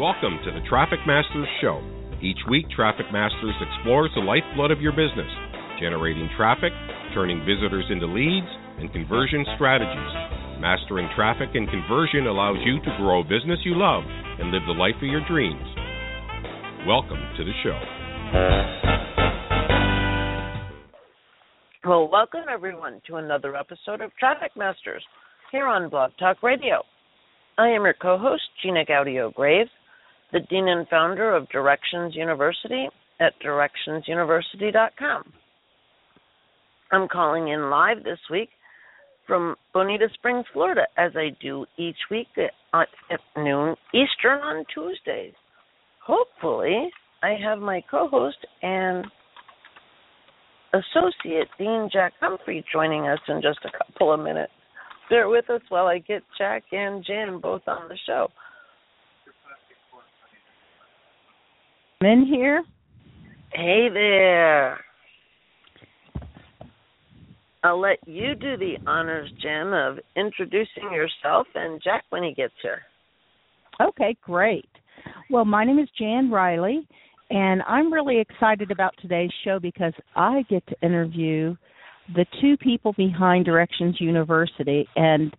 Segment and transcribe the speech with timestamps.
[0.00, 1.76] Welcome to the Traffic Masters Show.
[2.22, 5.28] Each week, Traffic Masters explores the lifeblood of your business,
[5.78, 6.72] generating traffic,
[7.12, 8.48] turning visitors into leads,
[8.80, 10.14] and conversion strategies.
[10.56, 14.02] Mastering traffic and conversion allows you to grow a business you love
[14.40, 15.68] and live the life of your dreams.
[16.88, 17.76] Welcome to the show.
[21.84, 25.04] Well, welcome everyone to another episode of Traffic Masters
[25.52, 26.84] here on Blog Talk Radio.
[27.58, 29.68] I am your co host, Gina Gaudio Graves,
[30.32, 32.88] the Dean and founder of Directions University
[33.20, 35.32] at directionsuniversity.com.
[36.92, 38.48] I'm calling in live this week
[39.26, 42.88] from Bonita Springs, Florida, as I do each week at,
[43.36, 45.34] noon Eastern on Tuesdays.
[46.04, 46.90] Hopefully,
[47.22, 49.06] I have my co host and
[50.72, 54.52] associate Dean Jack Humphrey joining us in just a couple of minutes.
[55.08, 58.28] Bear with us while I get Jack and Jan both on the show.
[62.02, 62.64] In here.
[63.52, 64.80] Hey there.
[67.62, 72.54] I'll let you do the honors, Jen, of introducing yourself and Jack when he gets
[72.62, 72.80] here.
[73.82, 74.68] Okay, great.
[75.28, 76.88] Well, my name is Jan Riley,
[77.28, 81.54] and I'm really excited about today's show because I get to interview
[82.14, 84.88] the two people behind Directions University.
[84.96, 85.34] And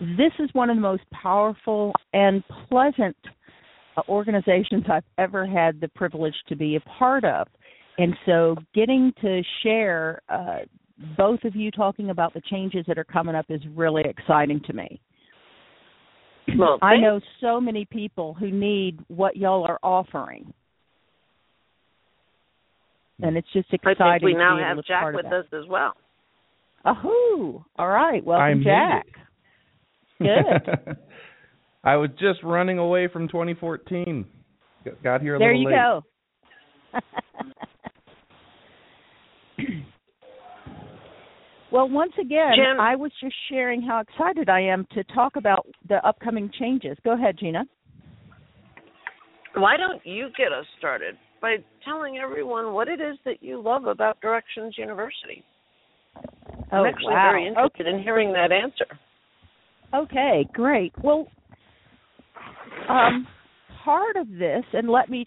[0.00, 3.16] this is one of the most powerful and pleasant
[4.08, 7.48] organizations I've ever had the privilege to be a part of.
[7.98, 10.60] And so getting to share uh,
[11.16, 14.72] both of you talking about the changes that are coming up is really exciting to
[14.72, 15.00] me.
[16.58, 20.52] Well, I know so many people who need what y'all are offering.
[23.22, 24.02] And it's just exciting.
[24.02, 25.94] I think we now have Jack with us as well.
[26.84, 27.62] Ahoo!
[27.76, 29.06] All right, welcome, I'm Jack.
[30.18, 30.96] Good.
[31.82, 34.26] I was just running away from 2014.
[35.02, 35.72] Got here a there little late.
[35.72, 35.92] There
[36.92, 37.00] you
[39.66, 39.70] go.
[41.72, 45.66] well, once again, Jim, I was just sharing how excited I am to talk about
[45.88, 46.96] the upcoming changes.
[47.04, 47.64] Go ahead, Gina.
[49.54, 53.86] Why don't you get us started by telling everyone what it is that you love
[53.86, 55.44] about Directions University?
[56.72, 57.30] Oh, I'm actually wow.
[57.32, 57.96] very interested okay.
[57.96, 58.86] in hearing that answer.
[59.92, 60.92] Okay, great.
[61.02, 61.26] Well,
[62.88, 63.26] um,
[63.84, 65.26] part of this, and let me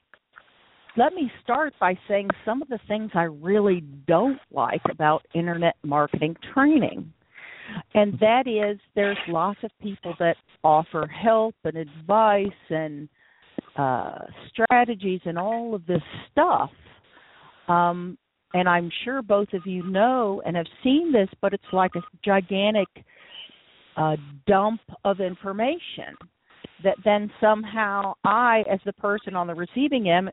[0.95, 5.75] let me start by saying some of the things I really don't like about internet
[5.83, 7.11] marketing training.
[7.95, 13.09] And that is there's lots of people that offer help and advice and
[13.75, 16.69] uh, strategies and all of this stuff.
[17.67, 18.17] Um,
[18.53, 22.01] and I'm sure both of you know and have seen this, but it's like a
[22.23, 22.87] gigantic
[23.97, 24.15] uh,
[24.45, 26.15] dump of information
[26.83, 30.31] that then somehow I, as the person on the receiving end,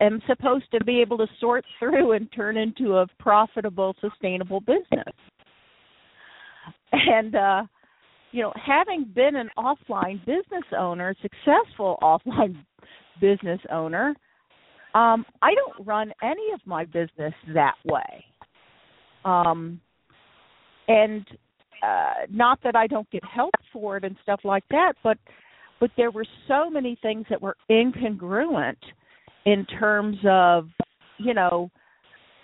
[0.00, 5.14] am supposed to be able to sort through and turn into a profitable, sustainable business.
[6.92, 7.62] And uh,
[8.32, 12.56] you know, having been an offline business owner, successful offline
[13.20, 14.14] business owner,
[14.94, 18.24] um, I don't run any of my business that way.
[19.24, 19.80] Um,
[20.88, 21.26] and
[21.82, 25.18] uh, not that I don't get help for it and stuff like that, but
[25.80, 28.76] but there were so many things that were incongruent
[29.46, 30.68] in terms of
[31.18, 31.70] you know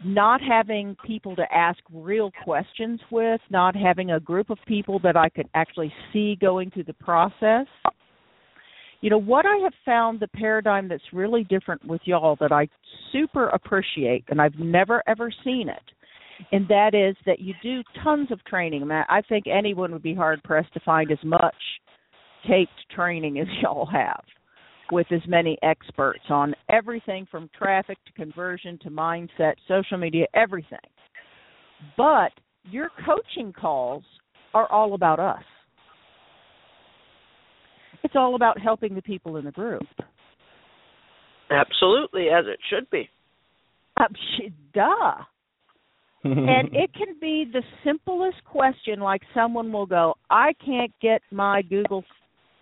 [0.04, 5.16] not having people to ask real questions with, not having a group of people that
[5.16, 7.66] I could actually see going through the process.
[9.00, 12.68] You know, what I have found the paradigm that's really different with y'all that I
[13.12, 18.30] super appreciate, and I've never ever seen it, and that is that you do tons
[18.30, 18.90] of training.
[18.90, 21.54] I think anyone would be hard pressed to find as much
[22.48, 24.22] taped training as y'all have
[24.92, 30.78] with as many experts on everything from traffic to conversion to mindset, social media, everything.
[31.96, 32.32] But
[32.70, 34.04] your coaching calls
[34.54, 35.42] are all about us.
[38.04, 39.82] It's all about helping the people in the group.
[41.50, 43.08] Absolutely, as it should be.
[43.96, 44.04] Uh,
[44.74, 45.14] duh.
[46.24, 51.62] and it can be the simplest question like someone will go, I can't get my
[51.62, 52.04] Google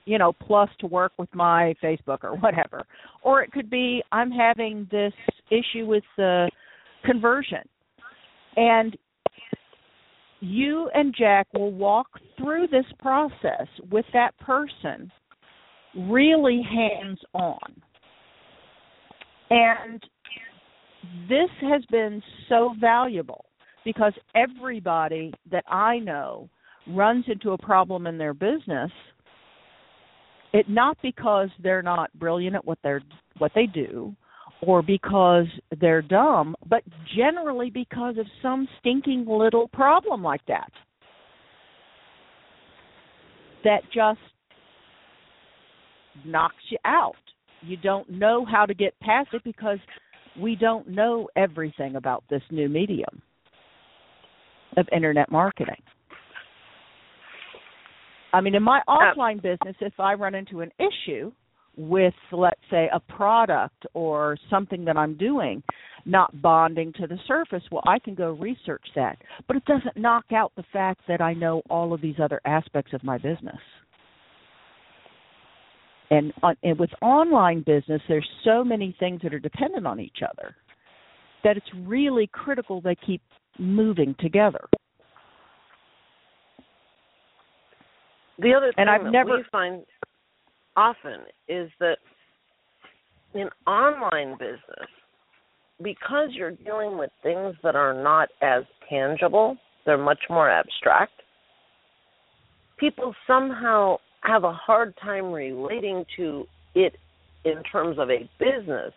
[0.06, 2.84] you know, plus to work with my Facebook or whatever.
[3.22, 5.12] Or it could be I'm having this
[5.50, 6.50] issue with the
[7.04, 7.62] conversion.
[8.56, 8.96] And
[10.40, 12.06] you and Jack will walk
[12.36, 15.10] through this process with that person
[15.96, 17.82] really hands on.
[19.50, 20.02] And
[21.28, 23.44] this has been so valuable
[23.84, 26.48] because everybody that I know
[26.88, 28.90] runs into a problem in their business
[30.54, 33.02] it not because they're not brilliant at what they're
[33.38, 34.14] what they do
[34.62, 35.46] or because
[35.80, 36.82] they're dumb, but
[37.14, 40.70] generally because of some stinking little problem like that.
[43.64, 44.20] That just
[46.24, 47.14] knocks you out.
[47.60, 49.78] You don't know how to get past it because
[50.38, 53.20] we don't know everything about this new medium
[54.76, 55.82] of internet marketing.
[58.34, 58.98] I mean, in my oh.
[58.98, 61.30] offline business, if I run into an issue
[61.76, 65.62] with, let's say, a product or something that I'm doing
[66.04, 69.18] not bonding to the surface, well, I can go research that.
[69.46, 72.92] But it doesn't knock out the fact that I know all of these other aspects
[72.92, 73.56] of my business.
[76.10, 80.18] And, on, and with online business, there's so many things that are dependent on each
[80.28, 80.56] other
[81.44, 83.22] that it's really critical they keep
[83.58, 84.66] moving together.
[88.38, 89.84] The other thing and I've that never we find
[90.76, 91.98] often is that
[93.34, 94.88] in online business,
[95.82, 101.12] because you're dealing with things that are not as tangible, they're much more abstract.
[102.78, 106.96] People somehow have a hard time relating to it
[107.44, 108.92] in terms of a business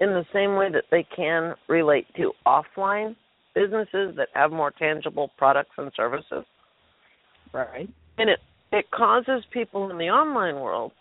[0.00, 3.14] in the same way that they can relate to offline
[3.54, 6.44] businesses that have more tangible products and services.
[7.52, 7.88] Right.
[8.18, 8.38] And it
[8.72, 10.92] it causes people in the online world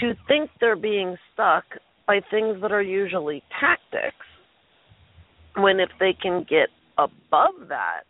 [0.00, 1.64] to think they're being stuck
[2.06, 4.26] by things that are usually tactics
[5.56, 8.02] when if they can get above that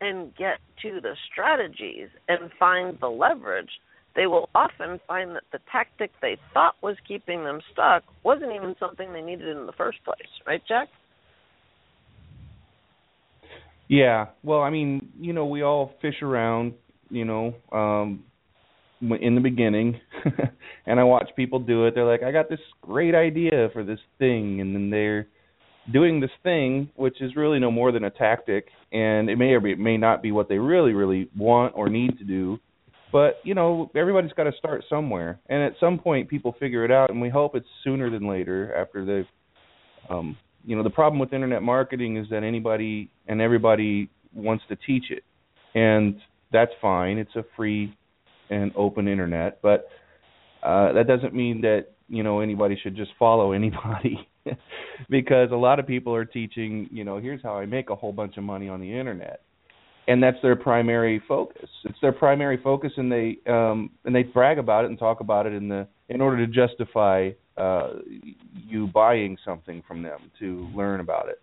[0.00, 3.70] and get to the strategies and find the leverage
[4.18, 8.74] they will often find that the tactic they thought was keeping them stuck wasn't even
[8.80, 10.18] something they needed in the first place.
[10.44, 10.88] Right jack?
[13.86, 14.26] Yeah.
[14.42, 16.74] Well i mean you know we all fish around
[17.10, 18.24] you know, um
[19.00, 20.00] in the beginning
[20.86, 21.94] and I watch people do it.
[21.94, 25.28] They're like, I got this great idea for this thing and then they're
[25.92, 29.60] doing this thing which is really no more than a tactic and it may or
[29.60, 32.58] may not be what they really really want or need to do.
[33.10, 35.40] But, you know, everybody's got to start somewhere.
[35.48, 38.74] And at some point people figure it out and we hope it's sooner than later
[38.74, 44.10] after they've um you know, the problem with internet marketing is that anybody and everybody
[44.34, 45.22] wants to teach it.
[45.74, 46.16] And
[46.52, 47.18] that's fine.
[47.18, 47.94] It's a free
[48.50, 49.88] and open internet, but
[50.62, 54.28] uh, that doesn't mean that you know anybody should just follow anybody
[55.10, 58.12] because a lot of people are teaching you know here's how I make a whole
[58.12, 59.42] bunch of money on the internet.
[60.06, 61.68] And that's their primary focus.
[61.84, 65.46] It's their primary focus and they um and they brag about it and talk about
[65.46, 67.90] it in the in order to justify uh
[68.54, 71.42] you buying something from them to learn about it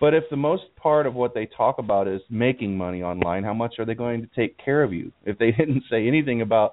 [0.00, 3.52] but if the most part of what they talk about is making money online, how
[3.52, 5.12] much are they going to take care of you?
[5.24, 6.72] If they didn't say anything about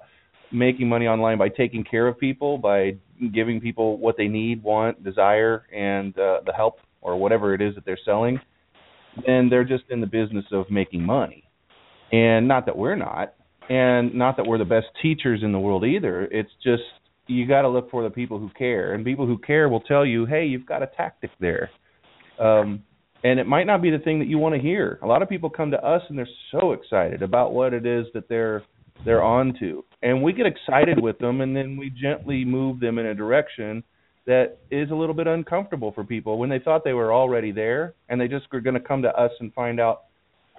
[0.50, 2.96] making money online by taking care of people, by
[3.34, 7.74] giving people what they need, want, desire, and uh, the help or whatever it is
[7.74, 8.40] that they're selling,
[9.26, 11.44] then they're just in the business of making money.
[12.10, 13.34] And not that we're not,
[13.68, 16.24] and not that we're the best teachers in the world either.
[16.30, 16.82] It's just
[17.26, 20.06] you got to look for the people who care, and people who care will tell
[20.06, 21.68] you, "Hey, you've got a tactic there."
[22.38, 22.82] Um,
[23.24, 24.98] and it might not be the thing that you want to hear.
[25.02, 28.06] A lot of people come to us and they're so excited about what it is
[28.14, 28.62] that they're
[29.04, 29.84] they're on to.
[30.02, 33.84] And we get excited with them and then we gently move them in a direction
[34.26, 37.94] that is a little bit uncomfortable for people when they thought they were already there
[38.08, 40.02] and they just were going to come to us and find out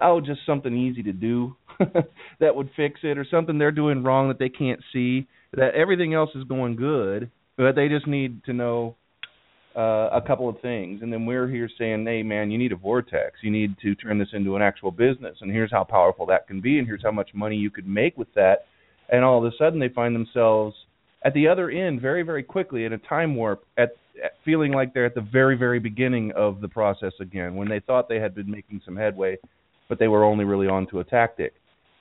[0.00, 1.54] oh just something easy to do
[2.40, 6.14] that would fix it or something they're doing wrong that they can't see that everything
[6.14, 8.96] else is going good but they just need to know
[9.76, 12.76] uh, a couple of things, and then we're here saying, "Hey, man, you need a
[12.76, 13.38] vortex.
[13.42, 16.60] You need to turn this into an actual business, and here's how powerful that can
[16.60, 18.66] be, and here's how much money you could make with that."
[19.10, 20.74] And all of a sudden, they find themselves
[21.24, 23.90] at the other end very, very quickly in a time warp, at,
[24.24, 27.80] at feeling like they're at the very, very beginning of the process again, when they
[27.80, 29.36] thought they had been making some headway,
[29.88, 31.54] but they were only really onto a tactic.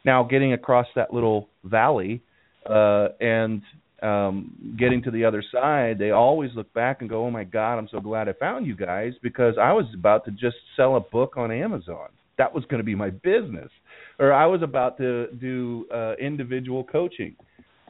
[0.06, 2.22] Now, getting across that little valley
[2.66, 3.62] uh, and
[4.04, 7.78] um getting to the other side they always look back and go oh my god
[7.78, 11.00] i'm so glad i found you guys because i was about to just sell a
[11.00, 12.10] book on amazon.
[12.38, 13.70] That was going to be my business.
[14.18, 17.36] Or i was about to do uh individual coaching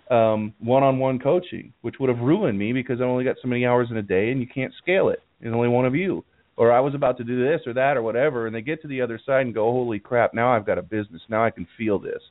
[0.10, 3.90] um one-on-one coaching which would have ruined me because i only got so many hours
[3.92, 5.20] in a day and you can't scale it.
[5.40, 6.26] There's only one of you.
[6.58, 8.88] Or i was about to do this or that or whatever and they get to
[8.88, 11.22] the other side and go holy crap now i've got a business.
[11.30, 12.22] Now i can feel this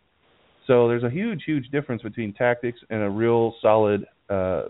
[0.68, 4.64] so there's a huge, huge difference between tactics and a real solid uh,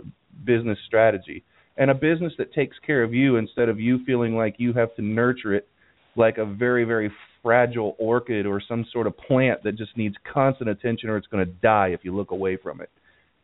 [0.44, 1.44] business strategy,
[1.76, 4.94] and a business that takes care of you instead of you feeling like you have
[4.94, 5.68] to nurture it
[6.16, 7.10] like a very, very
[7.42, 11.44] fragile orchid or some sort of plant that just needs constant attention or it's going
[11.44, 12.90] to die if you look away from it.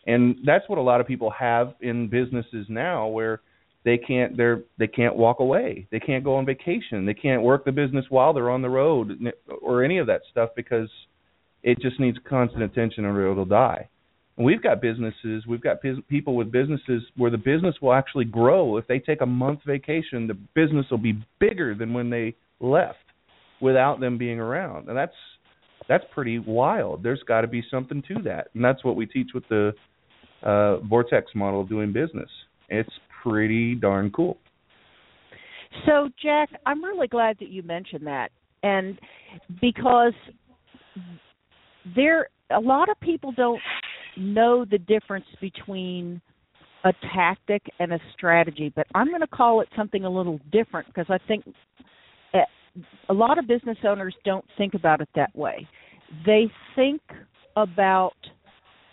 [0.06, 3.40] And that's what a lot of people have in businesses now where
[3.84, 5.86] they can't they're they can't walk away.
[5.90, 7.04] They can't go on vacation.
[7.04, 9.18] They can't work the business while they're on the road
[9.60, 10.88] or any of that stuff because
[11.64, 13.88] it just needs constant attention or it'll die.
[14.36, 15.78] And we've got businesses, we've got
[16.08, 18.76] people with businesses where the business will actually grow.
[18.76, 22.98] If they take a month vacation, the business will be bigger than when they left
[23.60, 24.88] without them being around.
[24.88, 25.14] And that's
[25.88, 27.02] that's pretty wild.
[27.02, 28.48] There's got to be something to that.
[28.54, 29.72] And that's what we teach with the
[30.42, 32.28] uh, vortex model of doing business.
[32.68, 32.90] It's
[33.22, 34.38] pretty darn cool.
[35.86, 38.30] So, Jack, I'm really glad that you mentioned that.
[38.62, 38.98] And
[39.60, 40.14] because
[41.94, 43.60] there a lot of people don't
[44.16, 46.20] know the difference between
[46.84, 50.86] a tactic and a strategy, but I'm going to call it something a little different
[50.88, 51.44] because I think
[52.34, 52.40] eh,
[53.08, 55.66] a lot of business owners don't think about it that way.
[56.26, 57.00] They think
[57.56, 58.12] about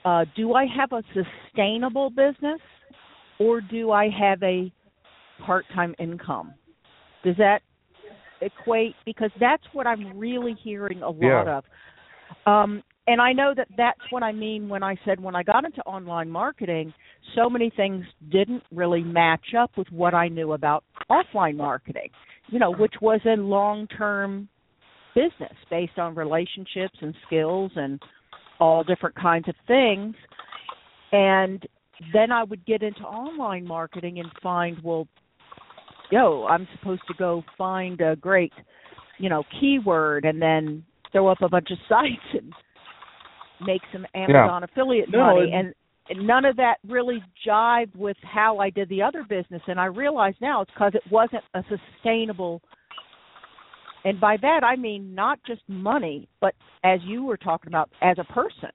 [0.06, 2.60] uh, do I have a sustainable business
[3.40, 4.72] or do I have a
[5.46, 6.54] part time income?
[7.24, 7.62] Does that
[8.42, 8.96] equate?
[9.06, 11.58] Because that's what I'm really hearing a lot yeah.
[11.58, 11.64] of.
[12.46, 15.66] Um, and I know that that's what I mean when I said when I got
[15.66, 16.94] into online marketing,
[17.36, 22.10] so many things didn't really match up with what I knew about offline marketing,
[22.48, 24.48] you know, which was a long term
[25.16, 28.00] business based on relationships and skills and
[28.60, 30.16] all different kinds of things.
[31.12, 31.66] And
[32.14, 35.08] then I would get into online marketing and find, well,
[36.12, 38.54] yo, I'm supposed to go find a great,
[39.18, 42.54] you know, keyword and then throw up a bunch of sites and
[43.66, 44.66] make some Amazon yeah.
[44.72, 45.74] affiliate no, money and
[46.26, 50.34] none of that really jived with how I did the other business and I realize
[50.42, 52.62] now it's because it wasn't a sustainable
[54.04, 58.18] and by that I mean not just money, but as you were talking about as
[58.20, 58.72] a person.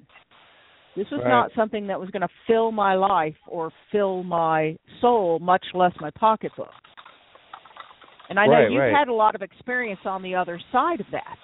[0.97, 1.29] This was right.
[1.29, 5.93] not something that was going to fill my life or fill my soul, much less
[6.01, 6.71] my pocketbook.
[8.31, 8.95] And I know right, you've right.
[8.95, 11.37] had a lot of experience on the other side of that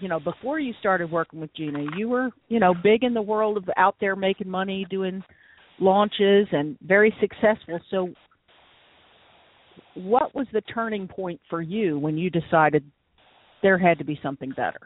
[0.00, 3.22] you know before you started working with Gina, you were you know big in the
[3.22, 5.22] world of out there making money, doing
[5.78, 7.80] launches, and very successful.
[7.90, 8.10] So,
[9.94, 12.84] what was the turning point for you when you decided
[13.62, 14.80] there had to be something better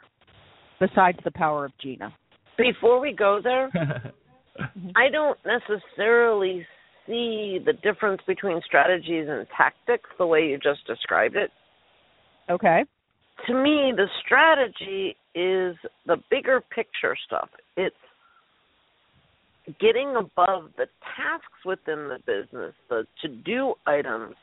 [0.80, 2.12] besides the power of Gina?
[2.58, 4.90] Before we go there, mm-hmm.
[4.96, 6.66] I don't necessarily
[7.06, 11.50] see the difference between strategies and tactics the way you just described it.
[12.50, 12.84] Okay
[13.46, 15.76] to me, the strategy is
[16.06, 17.48] the bigger picture stuff.
[17.76, 17.96] It's
[19.80, 20.86] getting above the
[21.16, 24.34] tasks within the business, the to do items,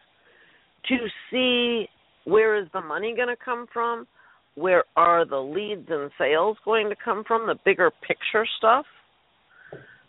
[0.88, 0.98] to
[1.30, 1.88] see
[2.26, 4.08] where is the money going to come from,
[4.56, 8.86] where are the leads and sales going to come from, the bigger picture stuff.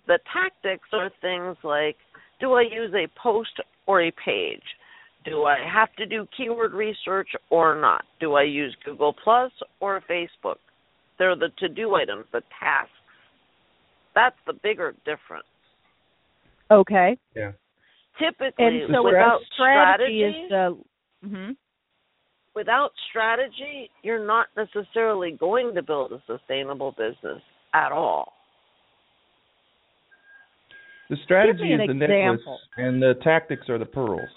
[0.07, 1.97] The tactics are things like
[2.41, 4.63] do I use a post or a page?
[5.25, 8.05] Do I have to do keyword research or not?
[8.21, 10.57] Do I use Google Plus or Facebook?
[11.19, 12.91] They're the to do items, the tasks.
[14.15, 15.47] That's the bigger difference.
[16.71, 17.17] Okay.
[17.37, 17.53] Yeah.
[18.19, 20.79] Typically, and so without strategy, strategy is the.
[21.27, 21.53] Mm-hmm.
[22.55, 27.41] Without strategy, you're not necessarily going to build a sustainable business
[27.73, 28.33] at all.
[31.09, 32.09] The strategy is the example.
[32.09, 34.29] necklace, and the tactics are the pearls.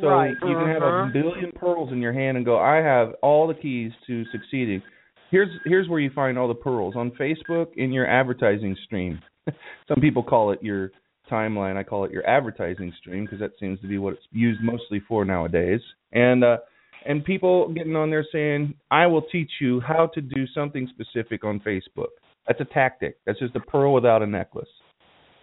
[0.00, 0.30] So right.
[0.30, 1.08] you can have uh-huh.
[1.08, 4.82] a billion pearls in your hand and go, I have all the keys to succeeding.
[5.30, 9.20] Here's here's where you find all the pearls on Facebook in your advertising stream.
[9.88, 10.90] Some people call it your
[11.30, 11.76] timeline.
[11.76, 15.02] I call it your advertising stream because that seems to be what it's used mostly
[15.06, 15.80] for nowadays.
[16.12, 16.58] And uh,
[17.06, 21.44] and people getting on there saying, I will teach you how to do something specific
[21.44, 22.08] on Facebook.
[22.46, 23.18] That's a tactic.
[23.26, 24.68] That's just a pearl without a necklace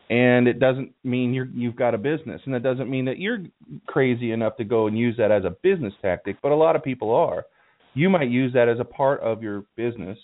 [0.10, 2.42] and it doesn't mean you're you've got a business.
[2.46, 3.40] And it doesn't mean that you're
[3.88, 6.84] crazy enough to go and use that as a business tactic but a lot of
[6.84, 7.46] people are.
[7.94, 10.18] You might use that as a part of your business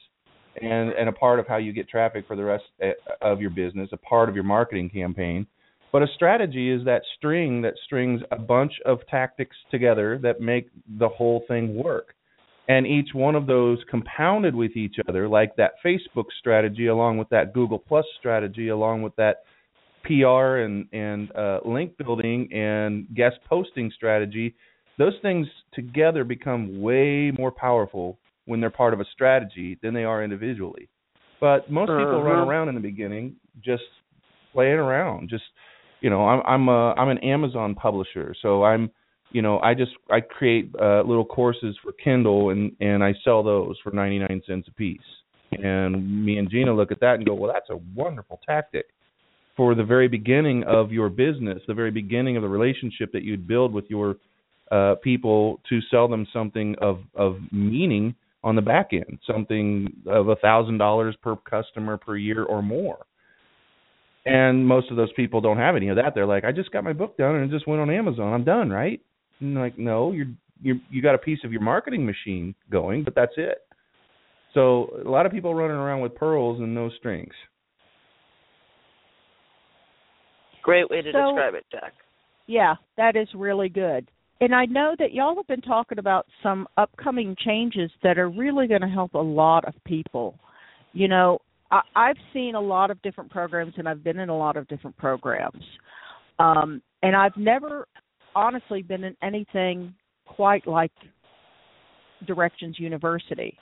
[0.62, 3.50] and and a part of how you get traffic for the rest eh, of your
[3.50, 5.48] business a part of your marketing campaign.
[5.92, 10.70] But a strategy is that string that strings a bunch of tactics together that make
[11.00, 12.16] the whole thing work.
[12.70, 17.28] And each one of those compounded with each other like that Facebook strategy along with
[17.30, 19.44] that Google Plus strategy along with that
[20.04, 24.56] PR and and uh, link building and guest posting strategy,
[24.98, 30.04] those things together become way more powerful when they're part of a strategy than they
[30.04, 30.90] are individually.
[31.40, 32.22] But most people uh-huh.
[32.22, 33.84] run around in the beginning just
[34.54, 35.30] playing around.
[35.30, 35.44] Just
[36.02, 38.92] you know, I'm I'm a I'm an Amazon publisher, so I'm
[39.32, 43.44] you know I just I create uh, little courses for Kindle and and I sell
[43.44, 45.00] those for 99 cents a piece.
[45.52, 48.86] And me and Gina look at that and go, well, that's a wonderful tactic
[49.62, 53.48] for the very beginning of your business, the very beginning of the relationship that you'd
[53.48, 54.16] build with your
[54.72, 60.30] uh, people to sell them something of of meaning on the back end, something of
[60.30, 63.06] a thousand dollars per customer per year or more.
[64.26, 66.16] And most of those people don't have any of that.
[66.16, 68.34] They're like, I just got my book done and it just went on Amazon.
[68.34, 69.00] I'm done, right?
[69.42, 70.26] And like, no, you're
[70.60, 73.60] you you got a piece of your marketing machine going, but that's it.
[74.56, 77.36] So a lot of people running around with pearls and no strings.
[80.64, 81.94] Great way to So- describe it, Jack.
[82.48, 84.10] Yeah, that is really good.
[84.42, 88.68] And I know that y'all have been talking about some upcoming changes that are really
[88.68, 90.38] going to help a lot of people.
[90.94, 91.40] You know,
[91.70, 94.68] I, I've seen a lot of different programs and I've been in a lot of
[94.68, 95.64] different programs.
[96.40, 97.88] Um, and I've never
[98.36, 99.94] honestly been in anything
[100.26, 100.92] quite like
[102.26, 103.58] Directions University.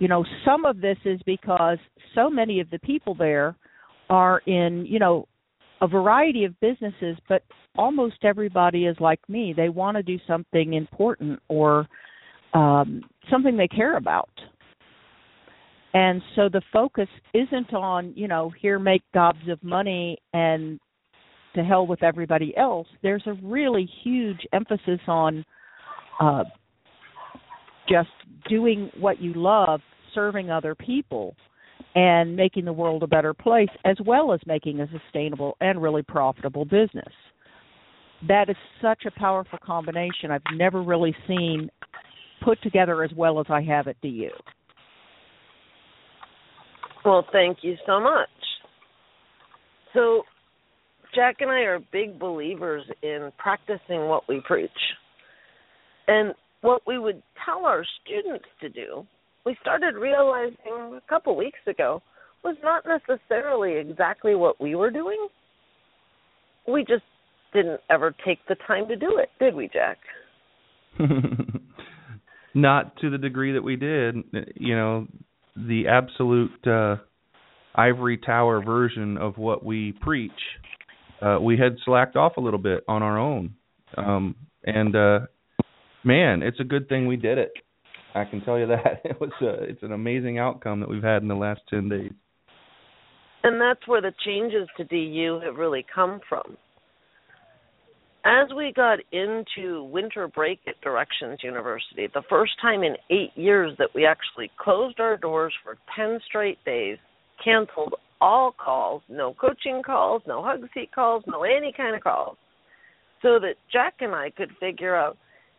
[0.00, 1.78] You know, some of this is because
[2.14, 3.54] so many of the people there
[4.10, 5.26] are in, you know,
[5.80, 7.42] a variety of businesses, but
[7.76, 9.54] almost everybody is like me.
[9.56, 11.86] They want to do something important or
[12.54, 14.30] um, something they care about.
[15.94, 20.78] And so the focus isn't on, you know, here make gobs of money and
[21.54, 22.86] to hell with everybody else.
[23.02, 25.44] There's a really huge emphasis on
[26.20, 26.44] uh,
[27.88, 28.10] just
[28.48, 29.80] doing what you love,
[30.14, 31.34] serving other people,
[31.98, 36.02] and making the world a better place, as well as making a sustainable and really
[36.02, 37.12] profitable business.
[38.28, 40.30] That is such a powerful combination.
[40.30, 41.68] I've never really seen
[42.44, 44.30] put together as well as I have at DU.
[47.04, 48.28] Well, thank you so much.
[49.92, 50.22] So,
[51.16, 54.70] Jack and I are big believers in practicing what we preach.
[56.06, 59.04] And what we would tell our students to do,
[59.48, 62.02] we started realizing a couple weeks ago,
[62.44, 65.28] was not necessarily exactly what we were doing.
[66.70, 67.04] We just
[67.54, 69.96] didn't ever take the time to do it, did we, Jack?
[72.54, 74.16] Not to the degree that we did.
[74.54, 75.06] You know,
[75.56, 76.96] the absolute uh,
[77.74, 80.30] ivory tower version of what we preach.
[81.22, 83.54] Uh, we had slacked off a little bit on our own,
[83.96, 85.20] um, and uh,
[86.04, 87.52] man, it's a good thing we did it.
[88.14, 91.22] I can tell you that it was a, it's an amazing outcome that we've had
[91.22, 92.12] in the last ten days.
[93.44, 96.56] And that's where the changes to DU have really come from.
[98.24, 103.72] As we got into winter break at Directions University, the first time in eight years
[103.78, 106.98] that we actually closed our doors for 10 straight days,
[107.42, 112.36] canceled all calls, no coaching calls, no hug seat calls, no any kind of calls,
[113.22, 115.16] so that Jack and I could figure out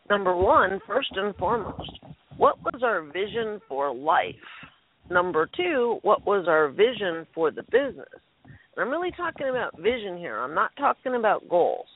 [0.10, 2.00] number one, first and foremost,
[2.40, 4.34] what was our vision for life?
[5.12, 8.08] Number two, what was our vision for the business?
[8.46, 10.40] And I'm really talking about vision here.
[10.40, 11.88] I'm not talking about goals.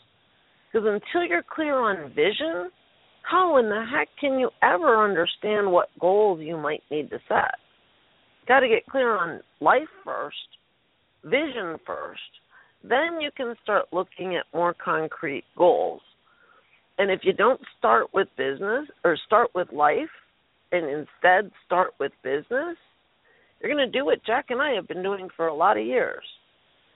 [0.71, 2.69] Because until you're clear on vision,
[3.21, 7.55] how in the heck can you ever understand what goals you might need to set?
[8.45, 10.35] Got to get clear on life first,
[11.23, 12.19] vision first.
[12.83, 16.01] Then you can start looking at more concrete goals.
[16.97, 20.09] And if you don't start with business or start with life
[20.73, 22.75] and instead start with business,
[23.61, 25.85] you're going to do what Jack and I have been doing for a lot of
[25.85, 26.23] years.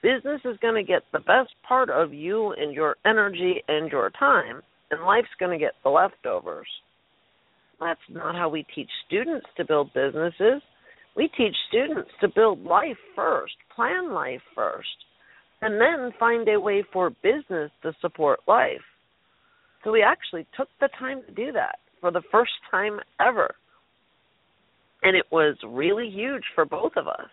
[0.01, 4.09] Business is going to get the best part of you and your energy and your
[4.09, 4.61] time,
[4.91, 6.67] and life's going to get the leftovers.
[7.79, 10.61] That's not how we teach students to build businesses.
[11.15, 14.87] We teach students to build life first, plan life first,
[15.61, 18.81] and then find a way for business to support life.
[19.83, 23.55] So we actually took the time to do that for the first time ever.
[25.03, 27.29] And it was really huge for both of us.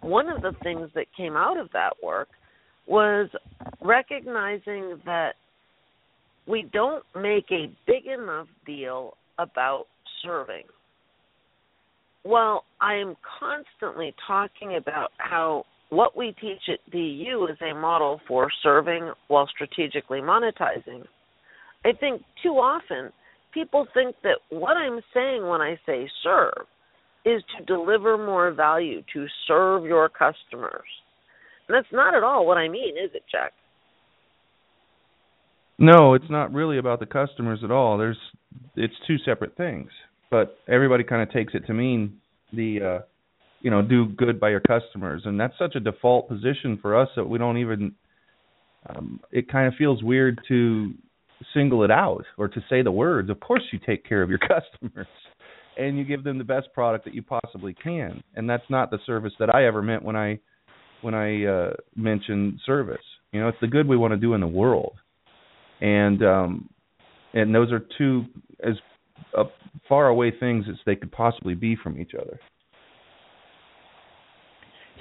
[0.00, 2.28] One of the things that came out of that work
[2.86, 3.28] was
[3.80, 5.34] recognizing that
[6.46, 9.86] we don't make a big enough deal about
[10.22, 10.62] serving.
[12.24, 18.20] Well, I am constantly talking about how what we teach at DU is a model
[18.26, 21.04] for serving while strategically monetizing.
[21.84, 23.12] I think too often
[23.56, 26.66] people think that what I'm saying when I say serve
[27.24, 30.84] is to deliver more value, to serve your customers.
[31.66, 33.52] And that's not at all what I mean, is it, Jack?
[35.78, 37.96] No, it's not really about the customers at all.
[37.96, 38.18] There's
[38.76, 39.90] it's two separate things.
[40.30, 42.18] But everybody kind of takes it to mean
[42.52, 42.98] the uh
[43.62, 47.08] you know, do good by your customers and that's such a default position for us
[47.16, 47.94] that we don't even
[48.90, 50.92] um it kind of feels weird to
[51.54, 53.30] single it out or to say the words.
[53.30, 54.38] Of course you take care of your
[54.82, 55.06] customers
[55.76, 58.22] and you give them the best product that you possibly can.
[58.34, 60.38] And that's not the service that I ever meant when I
[61.02, 63.02] when I uh, mention service.
[63.32, 64.94] You know, it's the good we want to do in the world,
[65.80, 66.68] and um,
[67.34, 68.24] and those are two
[68.64, 68.74] as
[69.36, 69.44] uh,
[69.88, 72.40] far away things as they could possibly be from each other.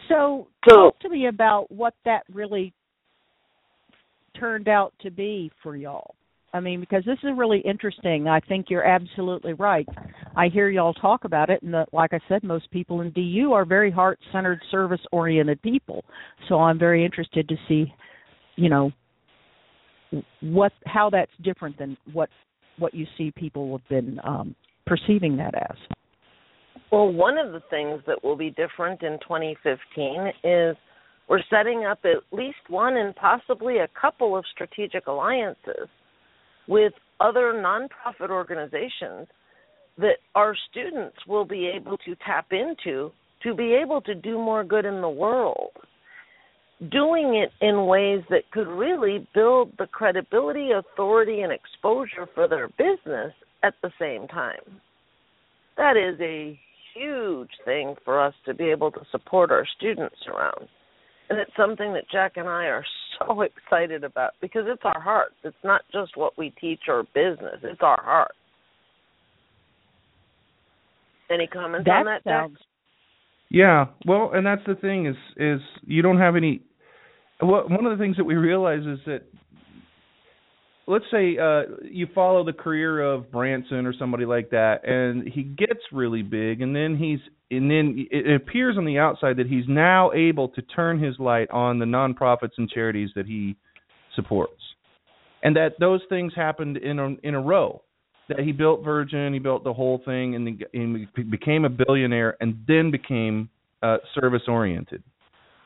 [0.09, 2.73] So, talk to me about what that really
[4.39, 6.15] turned out to be for y'all.
[6.55, 8.29] I mean, because this is really interesting.
[8.29, 9.85] I think you're absolutely right.
[10.37, 13.51] I hear y'all talk about it, and the, like I said, most people in DU
[13.51, 16.05] are very heart-centered, service-oriented people.
[16.47, 17.93] So I'm very interested to see,
[18.55, 18.93] you know,
[20.39, 22.29] what how that's different than what
[22.77, 25.75] what you see people have been um, perceiving that as.
[26.89, 30.77] Well, one of the things that will be different in 2015 is
[31.27, 35.89] we're setting up at least one and possibly a couple of strategic alliances
[36.67, 39.27] with other nonprofit organizations
[39.97, 43.11] that our students will be able to tap into
[43.43, 45.71] to be able to do more good in the world.
[46.91, 52.67] Doing it in ways that could really build the credibility, authority, and exposure for their
[52.67, 54.81] business at the same time.
[55.77, 56.59] That is a
[56.93, 60.67] huge thing for us to be able to support our students around.
[61.29, 62.85] And it's something that Jack and I are
[63.19, 65.33] so excited about because it's our heart.
[65.43, 68.31] It's not just what we teach or business, it's our heart.
[71.29, 72.57] Any comments that on that, sounds...
[72.57, 72.67] Jack?
[73.49, 76.61] Yeah, well, and that's the thing is is you don't have any.
[77.41, 79.21] Well, one of the things that we realize is that
[80.87, 85.43] let's say uh you follow the career of Branson or somebody like that and he
[85.43, 87.19] gets really big and then he's
[87.51, 91.49] and then it appears on the outside that he's now able to turn his light
[91.51, 93.55] on the nonprofits and charities that he
[94.15, 94.61] supports.
[95.43, 97.81] And that those things happened in a, in a row.
[98.29, 102.57] That he built Virgin, he built the whole thing and, and became a billionaire and
[102.67, 103.49] then became
[103.83, 105.03] uh service oriented.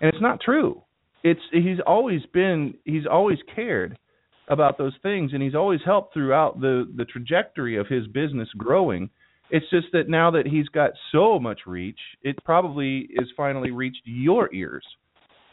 [0.02, 0.82] And it's not true.
[1.24, 3.98] It's he's always been he's always cared
[4.50, 9.10] about those things and he's always helped throughout the the trajectory of his business growing.
[9.52, 14.02] It's just that now that he's got so much reach it probably is finally reached
[14.06, 14.86] your ears.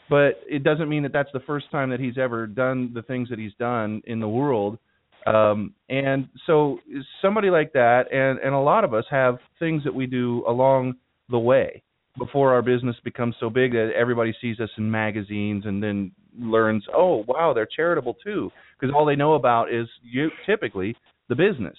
[0.09, 3.29] But it doesn't mean that that's the first time that he's ever done the things
[3.29, 4.79] that he's done in the world.
[5.27, 6.79] Um and so
[7.21, 10.95] somebody like that and and a lot of us have things that we do along
[11.29, 11.83] the way
[12.19, 16.85] before our business becomes so big that everybody sees us in magazines and then learns,
[16.95, 20.97] oh wow, they're charitable too, because all they know about is you typically
[21.29, 21.77] the business.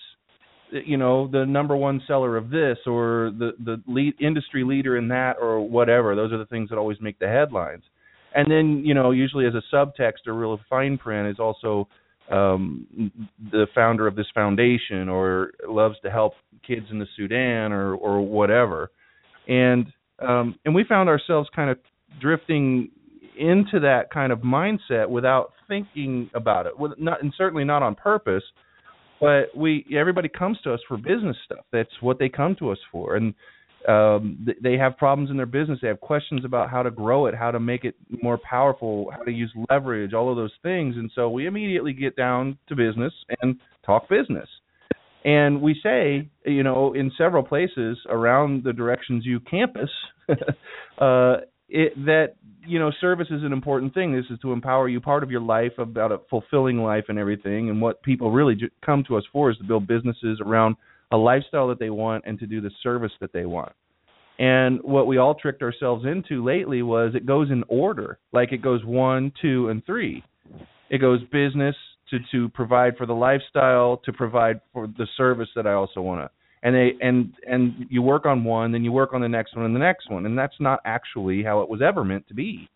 [0.69, 5.07] You know, the number one seller of this or the the lead industry leader in
[5.07, 6.15] that or whatever.
[6.15, 7.83] Those are the things that always make the headlines.
[8.35, 11.87] And then, you know, usually as a subtext or real fine print is also
[12.29, 12.85] um
[13.51, 16.33] the founder of this foundation or loves to help
[16.67, 18.91] kids in the Sudan or or whatever.
[19.47, 19.85] And
[20.19, 21.77] um and we found ourselves kind of
[22.19, 22.89] drifting
[23.37, 26.77] into that kind of mindset without thinking about it.
[26.77, 28.43] With not and certainly not on purpose,
[29.19, 31.65] but we everybody comes to us for business stuff.
[31.71, 33.33] That's what they come to us for, and
[33.87, 35.79] um, th- they have problems in their business.
[35.81, 39.23] They have questions about how to grow it, how to make it more powerful, how
[39.23, 40.95] to use leverage, all of those things.
[40.97, 44.49] And so we immediately get down to business and talk business.
[45.27, 49.89] And we say, you know, in several places around the Directions U campus,
[50.29, 52.35] uh, it, that
[52.65, 54.15] you know service is an important thing.
[54.15, 55.01] This is to empower you.
[55.01, 57.69] Part of your life about a fulfilling life and everything.
[57.69, 60.77] And what people really come to us for is to build businesses around
[61.11, 63.73] a lifestyle that they want and to do the service that they want.
[64.39, 68.17] And what we all tricked ourselves into lately was it goes in order.
[68.31, 70.23] Like it goes one two and three.
[70.89, 71.75] It goes business
[72.09, 76.21] to to provide for the lifestyle to provide for the service that i also want
[76.21, 76.29] to
[76.63, 79.65] and they and and you work on one then you work on the next one
[79.65, 80.25] and the next one.
[80.25, 82.69] And that's not actually how it was ever meant to be.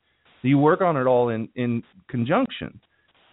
[0.44, 2.80] You work on it all in in conjunction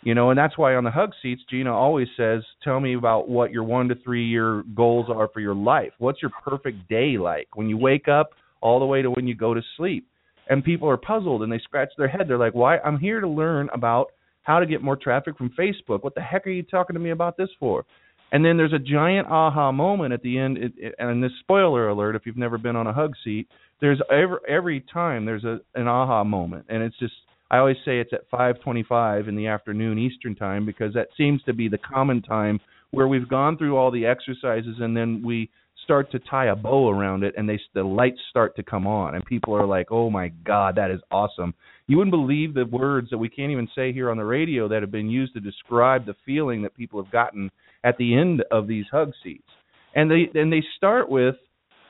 [0.02, 3.28] you know and that's why on the hug seats gina always says tell me about
[3.28, 5.92] what your one to three year goals are for your life.
[5.98, 7.48] What's your perfect day like?
[7.54, 8.30] When you wake up
[8.60, 10.06] all the way to when you go to sleep.
[10.50, 12.22] And people are puzzled and they scratch their head.
[12.26, 14.12] They're like why i'm here to learn about
[14.48, 16.02] how to get more traffic from facebook.
[16.02, 17.84] What the heck are you talking to me about this for?
[18.32, 20.56] And then there's a giant aha moment at the end.
[20.56, 23.46] It, it, and this spoiler alert, if you've never been on a hug seat,
[23.80, 27.12] there's every every time there's a an aha moment, and it's just
[27.50, 31.52] I always say it's at 5:25 in the afternoon Eastern time because that seems to
[31.52, 32.58] be the common time
[32.90, 35.50] where we've gone through all the exercises and then we
[35.88, 39.14] start to tie a bow around it and they the lights start to come on
[39.14, 41.54] and people are like, "Oh my god, that is awesome."
[41.86, 44.82] You wouldn't believe the words that we can't even say here on the radio that
[44.82, 47.50] have been used to describe the feeling that people have gotten
[47.84, 49.48] at the end of these hug seats.
[49.94, 51.36] And they and they start with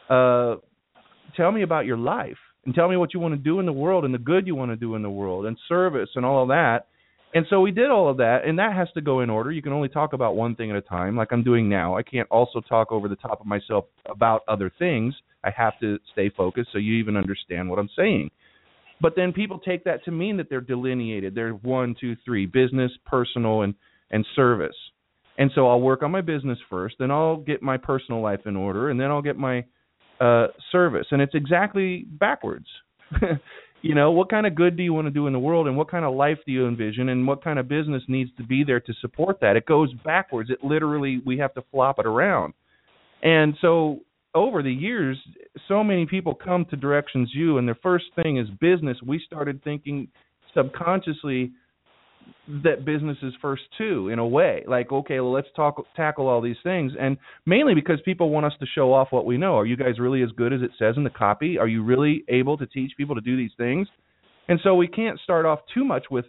[0.08, 0.54] uh
[1.36, 2.38] tell me about your life.
[2.66, 4.54] and tell me what you want to do in the world and the good you
[4.54, 6.86] want to do in the world and service and all of that.
[7.34, 9.52] And so we did all of that, and that has to go in order.
[9.52, 11.96] You can only talk about one thing at a time, like I'm doing now.
[11.96, 15.14] I can't also talk over the top of myself about other things.
[15.44, 18.30] I have to stay focused so you even understand what I'm saying.
[19.00, 21.34] But then people take that to mean that they're delineated.
[21.34, 23.74] They're one, two, three: business, personal, and
[24.10, 24.74] and service.
[25.36, 28.56] And so I'll work on my business first, then I'll get my personal life in
[28.56, 29.64] order, and then I'll get my
[30.20, 31.06] uh, service.
[31.12, 32.66] And it's exactly backwards.
[33.82, 35.76] you know, what kind of good do you want to do in the world, and
[35.76, 38.64] what kind of life do you envision, and what kind of business needs to be
[38.64, 39.56] there to support that?
[39.56, 40.50] It goes backwards.
[40.50, 42.54] It literally we have to flop it around.
[43.22, 44.00] And so
[44.34, 45.18] over the years,
[45.68, 48.96] so many people come to Directions U, and their first thing is business.
[49.04, 50.08] We started thinking
[50.54, 51.52] subconsciously
[52.64, 54.64] that business is first too, in a way.
[54.66, 58.54] Like, okay, well, let's talk tackle all these things, and mainly because people want us
[58.60, 59.56] to show off what we know.
[59.58, 61.58] Are you guys really as good as it says in the copy?
[61.58, 63.88] Are you really able to teach people to do these things?
[64.48, 66.24] And so we can't start off too much with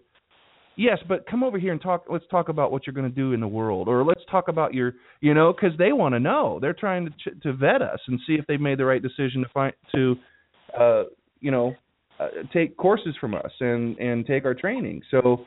[0.76, 2.06] yes, but come over here and talk.
[2.10, 4.74] Let's talk about what you're going to do in the world, or let's talk about
[4.74, 6.60] your, you know, because they want to know.
[6.62, 9.50] They're trying to to vet us and see if they've made the right decision to
[9.54, 10.16] find to,
[10.78, 11.04] uh,
[11.40, 11.76] you know,
[12.20, 15.02] uh, take courses from us and and take our training.
[15.12, 15.46] So.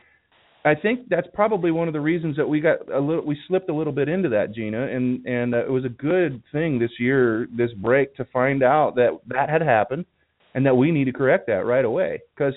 [0.64, 3.68] I think that's probably one of the reasons that we got a little we slipped
[3.68, 6.92] a little bit into that Gina and and uh, it was a good thing this
[6.98, 10.05] year this break to find out that that had happened
[10.55, 12.55] and that we need to correct that right away because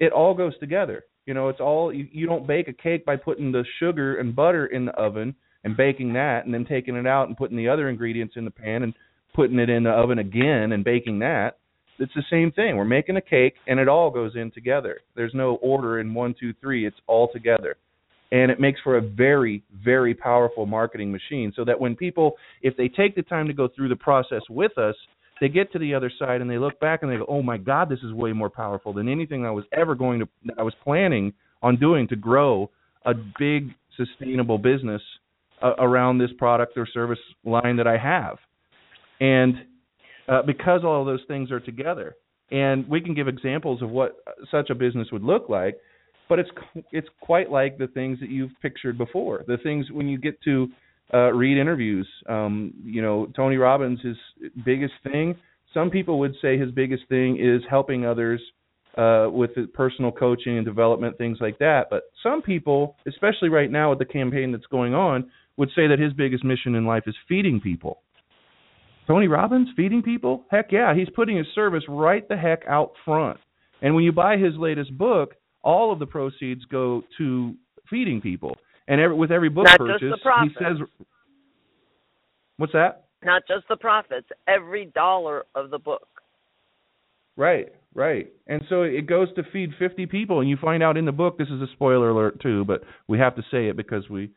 [0.00, 3.16] it all goes together you know, it's all you, you don't bake a cake by
[3.16, 5.34] putting the sugar and butter in the oven
[5.64, 8.50] and baking that and then taking it out and putting the other ingredients in the
[8.50, 8.94] pan and
[9.34, 11.58] putting it in the oven again and baking that.
[11.98, 12.76] It's the same thing.
[12.76, 15.00] We're making a cake and it all goes in together.
[15.14, 16.86] There's no order in one, two, three.
[16.86, 17.76] It's all together.
[18.32, 22.76] And it makes for a very, very powerful marketing machine so that when people, if
[22.76, 24.94] they take the time to go through the process with us,
[25.40, 27.58] they get to the other side and they look back and they go, "Oh my
[27.58, 30.74] God, this is way more powerful than anything I was ever going to I was
[30.84, 32.70] planning on doing to grow
[33.04, 35.02] a big sustainable business
[35.60, 38.38] uh, around this product or service line that I have."
[39.20, 39.66] And
[40.28, 42.16] uh, because all of those things are together,
[42.50, 44.16] and we can give examples of what
[44.50, 45.78] such a business would look like,
[46.28, 46.50] but it's
[46.92, 49.44] it's quite like the things that you've pictured before.
[49.46, 50.68] The things when you get to
[51.12, 52.08] uh, read interviews.
[52.28, 54.16] Um, you know, Tony Robbins' his
[54.64, 55.36] biggest thing.
[55.74, 58.40] Some people would say his biggest thing is helping others
[58.96, 61.84] uh, with personal coaching and development, things like that.
[61.90, 65.98] But some people, especially right now with the campaign that's going on, would say that
[65.98, 68.00] his biggest mission in life is feeding people.
[69.06, 70.44] Tony Robbins feeding people?
[70.50, 73.38] Heck yeah, he's putting his service right the heck out front.
[73.80, 77.54] And when you buy his latest book, all of the proceeds go to
[77.90, 78.56] feeding people.
[78.88, 80.12] And every, with every book Not purchase,
[80.42, 80.78] he says,
[82.56, 86.08] "What's that?" Not just the profits, every dollar of the book.
[87.36, 88.30] Right, right.
[88.46, 91.38] And so it goes to feed 50 people and you find out in the book
[91.38, 94.30] this is a spoiler alert too, but we have to say it because we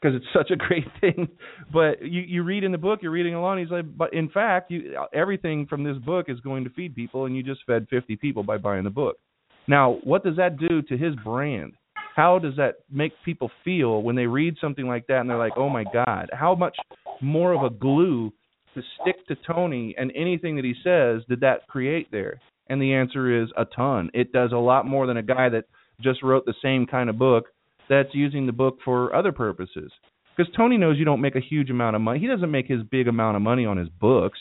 [0.00, 1.28] because it's such a great thing.
[1.72, 3.58] But you you read in the book, you're reading along.
[3.58, 7.26] He's like, but in fact, you everything from this book is going to feed people,
[7.26, 9.16] and you just fed 50 people by buying the book.
[9.66, 11.74] Now, what does that do to his brand?
[12.18, 15.56] how does that make people feel when they read something like that and they're like,
[15.56, 16.76] "Oh my God, how much
[17.20, 18.32] more of a glue
[18.74, 22.92] to stick to Tony and anything that he says did that create there?" And the
[22.92, 24.10] answer is a ton.
[24.14, 25.66] It does a lot more than a guy that
[26.00, 27.50] just wrote the same kind of book
[27.88, 29.90] that's using the book for other purposes.
[30.36, 32.20] Because Tony knows you don't make a huge amount of money.
[32.20, 34.38] He doesn't make his big amount of money on his books,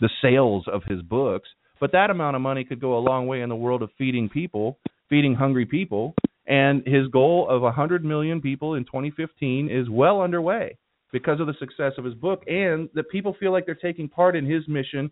[0.00, 1.48] the sales of his books,
[1.80, 4.28] but that amount of money could go a long way in the world of feeding
[4.28, 4.78] people,
[5.08, 6.14] feeding hungry people,
[6.46, 10.76] and his goal of 100 million people in 2015 is well underway
[11.12, 14.36] because of the success of his book and that people feel like they're taking part
[14.36, 15.10] in his mission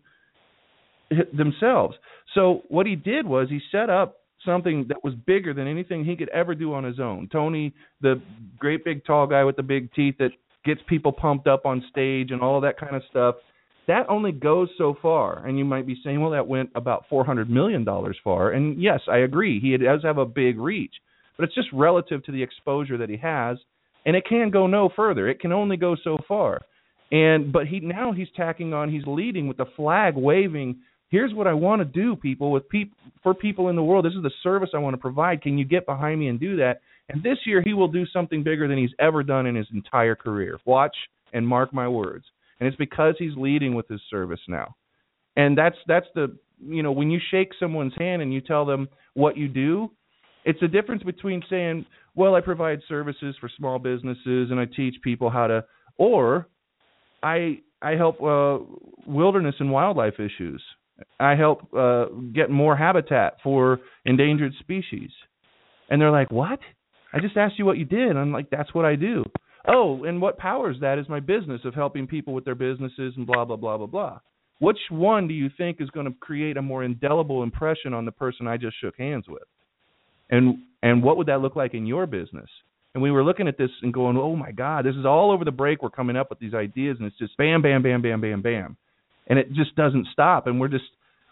[1.33, 1.95] themselves.
[2.33, 6.15] So what he did was he set up something that was bigger than anything he
[6.15, 7.27] could ever do on his own.
[7.31, 8.21] Tony, the
[8.57, 10.31] great big tall guy with the big teeth that
[10.63, 13.35] gets people pumped up on stage and all that kind of stuff,
[13.87, 15.45] that only goes so far.
[15.45, 17.85] And you might be saying, well, that went about $400 million
[18.23, 18.51] far.
[18.51, 19.59] And yes, I agree.
[19.59, 20.93] He does have a big reach
[21.37, 23.57] but it's just relative to the exposure that he has,
[24.05, 25.27] and it can go no further.
[25.27, 26.61] It can only go so far.
[27.11, 28.89] And but he now he's tacking on.
[28.89, 30.77] He's leading with the flag waving.
[31.09, 34.05] Here's what I want to do, people, with people for people in the world.
[34.05, 35.41] This is the service I want to provide.
[35.41, 36.81] Can you get behind me and do that?
[37.09, 40.15] And this year he will do something bigger than he's ever done in his entire
[40.15, 40.59] career.
[40.65, 40.95] Watch
[41.33, 42.25] and mark my words.
[42.59, 44.75] And it's because he's leading with his service now.
[45.35, 48.87] And that's that's the you know when you shake someone's hand and you tell them
[49.13, 49.91] what you do,
[50.45, 54.95] it's a difference between saying, "Well, I provide services for small businesses and I teach
[55.03, 55.65] people how to,"
[55.97, 56.47] or
[57.21, 58.59] I I help uh,
[59.05, 60.63] wilderness and wildlife issues.
[61.19, 65.11] I help uh get more habitat for endangered species.
[65.89, 66.59] And they're like, "What?
[67.13, 69.23] I just asked you what you did." I'm like, "That's what I do."
[69.67, 73.25] Oh, and what powers that is my business of helping people with their businesses and
[73.25, 74.19] blah blah blah blah blah.
[74.59, 78.11] Which one do you think is going to create a more indelible impression on the
[78.11, 79.43] person I just shook hands with?
[80.29, 82.49] And and what would that look like in your business?
[82.93, 85.43] And we were looking at this and going, "Oh my god, this is all over
[85.43, 85.81] the break.
[85.81, 88.77] We're coming up with these ideas and it's just bam bam bam bam bam bam."
[89.27, 90.85] And it just doesn't stop and we're just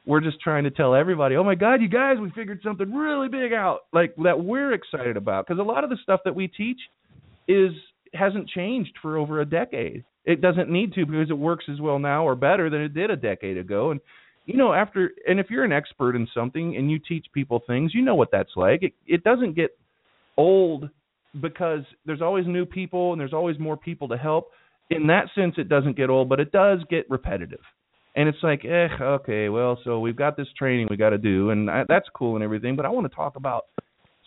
[0.06, 3.30] we're just trying to tell everybody, "Oh my god, you guys, we figured something really
[3.30, 6.48] big out like that we're excited about." Because a lot of the stuff that we
[6.48, 6.80] teach
[7.48, 7.72] is
[8.14, 10.04] hasn't changed for over a decade.
[10.26, 13.12] It doesn't need to because it works as well now or better than it did
[13.12, 13.92] a decade ago.
[13.92, 14.02] And
[14.46, 17.94] you know, after and if you're an expert in something and you teach people things,
[17.94, 18.84] you know what that's like.
[18.84, 19.78] It it doesn't get
[20.36, 20.90] old
[21.42, 24.52] because there's always new people and there's always more people to help.
[24.90, 27.62] In that sense, it doesn't get old, but it does get repetitive.
[28.16, 31.50] And it's like, eh, okay, well, so we've got this training we got to do,
[31.50, 33.66] and I, that's cool and everything, but I want to talk about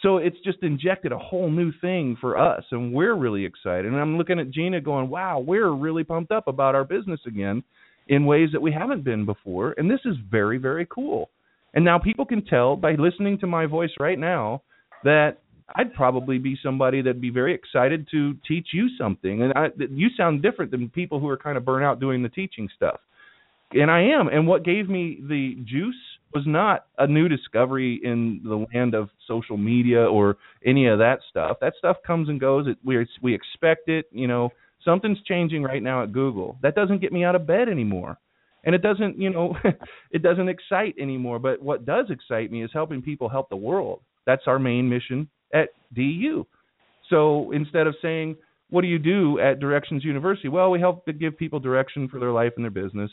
[0.02, 3.86] so it's just injected a whole new thing for us, and we're really excited.
[3.86, 7.62] And I'm looking at Gina going, wow, we're really pumped up about our business again
[8.08, 9.74] in ways that we haven't been before.
[9.78, 11.30] And this is very, very cool.
[11.74, 14.62] And now people can tell by listening to my voice right now
[15.02, 15.38] that
[15.74, 19.42] I'd probably be somebody that'd be very excited to teach you something.
[19.42, 22.28] And I, you sound different than people who are kind of burnt out doing the
[22.28, 23.00] teaching stuff.
[23.72, 24.28] And I am.
[24.28, 25.96] And what gave me the juice
[26.34, 31.20] was not a new discovery in the land of social media or any of that
[31.30, 31.56] stuff.
[31.60, 32.66] That stuff comes and goes.
[32.68, 34.06] It, we we expect it.
[34.12, 34.50] You know,
[34.84, 36.58] something's changing right now at Google.
[36.62, 38.18] That doesn't get me out of bed anymore,
[38.64, 39.18] and it doesn't.
[39.18, 39.56] You know,
[40.10, 41.38] it doesn't excite anymore.
[41.38, 44.00] But what does excite me is helping people help the world.
[44.26, 46.46] That's our main mission at DU.
[47.08, 48.36] So instead of saying,
[48.70, 52.20] "What do you do at Directions University?" Well, we help to give people direction for
[52.20, 53.10] their life and their business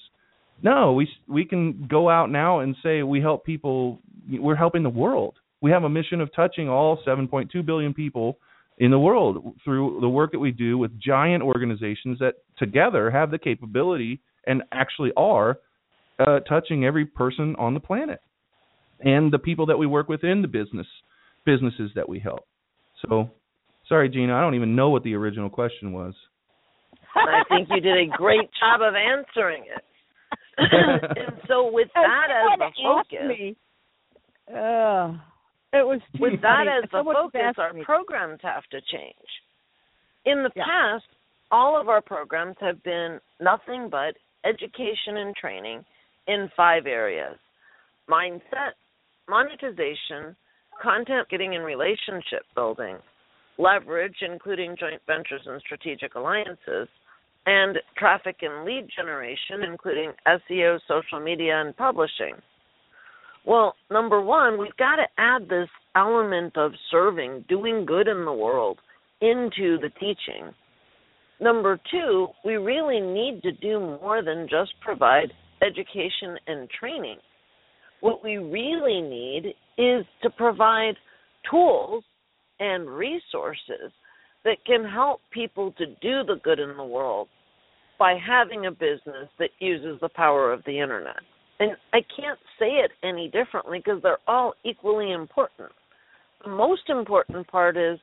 [0.62, 4.00] no, we we can go out now and say we help people.
[4.30, 5.36] We're helping the world.
[5.62, 8.38] We have a mission of touching all 7.2 billion people
[8.78, 13.32] in the world through the work that we do with giant organizations that together have
[13.32, 15.60] the capability and actually are
[16.20, 18.20] uh, touching every person on the planet
[19.00, 20.88] and the people that we work with in the business
[21.46, 22.48] businesses that we help.
[23.06, 23.30] So,
[23.90, 26.14] sorry, Gina, I don't even know what the original question was.
[27.16, 29.84] I think you did a great job of answering it.
[30.58, 33.56] And so with that as the focus, me,
[34.50, 35.18] uh,
[35.74, 37.84] it was with that as the focus, our me.
[37.84, 39.16] programs have to change.
[40.26, 40.64] In the yeah.
[40.66, 41.06] past,
[41.52, 45.84] all of our programs have been nothing but education and training
[46.28, 47.38] in five areas:
[48.10, 48.74] mindset,
[49.28, 50.36] monetization,
[50.82, 52.98] content getting and relationship building,
[53.58, 56.88] leverage, including joint ventures and strategic alliances,
[57.46, 62.36] and traffic and lead generation, including SEO, social media, and publishing.
[63.46, 68.34] Well, number one, we've got to add this element of serving, doing good in the
[68.34, 68.80] world,
[69.22, 70.54] into the teaching.
[71.42, 77.18] Number two, we really need to do more than just provide education and training.
[78.00, 80.96] What we really need is to provide
[81.50, 82.04] tools
[82.60, 83.92] and resources
[84.46, 87.28] that can help people to do the good in the world
[87.98, 91.18] by having a business that uses the power of the internet.
[91.60, 95.70] And I can't say it any differently because they're all equally important.
[96.44, 98.00] The most important part is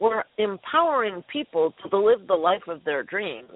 [0.00, 3.50] we're empowering people to live the life of their dreams.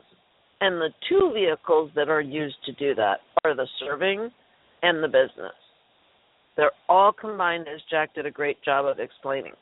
[0.60, 4.30] And the two vehicles that are used to do that are the serving
[4.82, 5.54] and the business.
[6.56, 9.52] They're all combined, as Jack did a great job of explaining.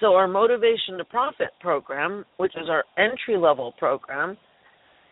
[0.00, 4.36] So, our Motivation to Profit program, which is our entry level program,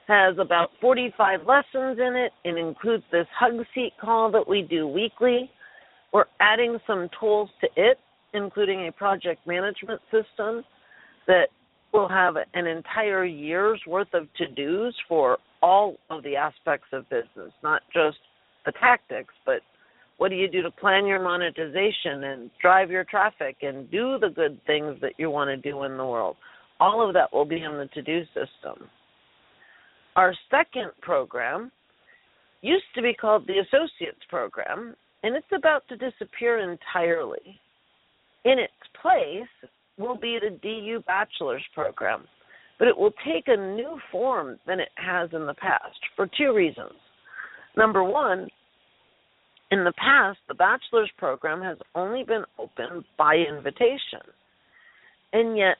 [0.06, 2.32] has about 45 lessons in it.
[2.44, 5.50] It includes this hot seat call that we do weekly.
[6.12, 7.98] We're adding some tools to it,
[8.34, 10.62] including a project management system
[11.26, 11.46] that
[11.94, 17.08] will have an entire year's worth of to dos for all of the aspects of
[17.08, 18.18] business, not just
[18.66, 19.60] the tactics, but
[20.18, 24.28] what do you do to plan your monetization and drive your traffic and do the
[24.28, 26.36] good things that you want to do in the world?
[26.80, 28.88] All of that will be in the to do system.
[30.16, 31.72] Our second program
[32.62, 37.60] used to be called the Associates Program, and it's about to disappear entirely.
[38.44, 42.24] In its place will be the DU Bachelor's Program,
[42.78, 46.54] but it will take a new form than it has in the past for two
[46.54, 46.94] reasons.
[47.76, 48.48] Number one,
[49.70, 54.20] in the past, the bachelor's program has only been open by invitation.
[55.32, 55.76] And yet,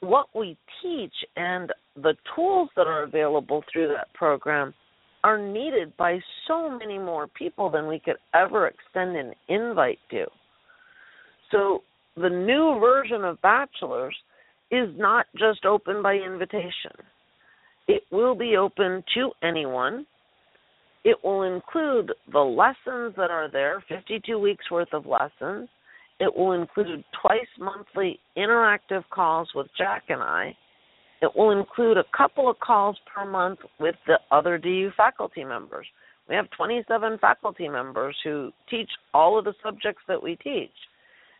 [0.00, 4.74] what we teach and the tools that are available through that program
[5.22, 6.18] are needed by
[6.48, 10.24] so many more people than we could ever extend an invite to.
[11.50, 11.82] So
[12.16, 14.16] the new version of bachelors
[14.70, 16.92] is not just open by invitation.
[17.88, 20.06] It will be open to anyone.
[21.04, 25.68] It will include the lessons that are there, 52 weeks worth of lessons.
[26.18, 30.54] It will include twice monthly interactive calls with Jack and I.
[31.22, 35.86] It will include a couple of calls per month with the other DU faculty members.
[36.28, 40.70] We have 27 faculty members who teach all of the subjects that we teach.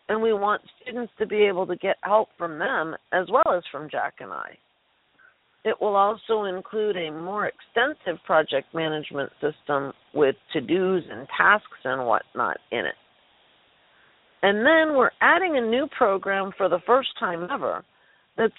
[0.08, 3.62] And we want students to be able to get help from them as well as
[3.70, 4.58] from Jack and I.
[5.64, 11.66] It will also include a more extensive project management system with to dos and tasks
[11.84, 12.94] and whatnot in it.
[14.42, 17.84] And then we're adding a new program for the first time ever
[18.38, 18.54] that's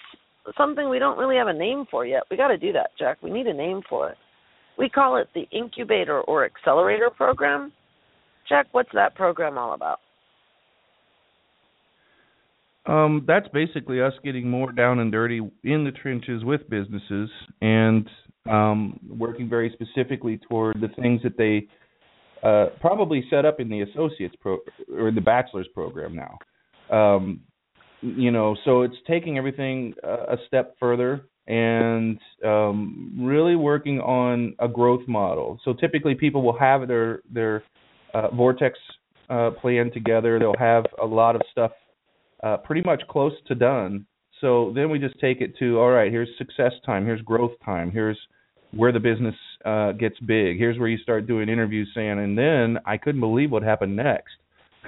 [0.56, 2.22] something we don't really have a name for yet.
[2.30, 3.18] We got to do that, Jack.
[3.22, 4.16] We need a name for it.
[4.78, 7.72] We call it the Incubator or Accelerator Program.
[8.48, 9.98] Jack, what's that program all about?
[12.86, 17.30] Um, that's basically us getting more down and dirty in the trenches with businesses
[17.60, 18.08] and
[18.50, 21.68] um, working very specifically toward the things that they
[22.42, 24.58] uh, probably set up in the associates pro
[24.98, 26.38] or the bachelor's program now.
[26.90, 27.40] Um,
[28.00, 34.66] you know, so it's taking everything a, step further and um, really working on a
[34.66, 35.60] growth model.
[35.64, 37.62] So typically, people will have their their
[38.12, 38.76] uh, vortex
[39.30, 40.40] uh, plan together.
[40.40, 41.70] They'll have a lot of stuff
[42.42, 44.06] uh, pretty much close to done.
[44.40, 46.10] So then we just take it to all right.
[46.10, 47.06] Here's success time.
[47.06, 47.90] Here's growth time.
[47.90, 48.18] Here's
[48.74, 49.34] where the business
[49.64, 50.58] uh, gets big.
[50.58, 54.32] Here's where you start doing interviews, saying, and then I couldn't believe what happened next.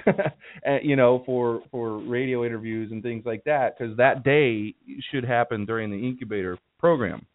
[0.83, 4.73] you know, for for radio interviews and things like that, because that day
[5.11, 7.25] should happen during the incubator program.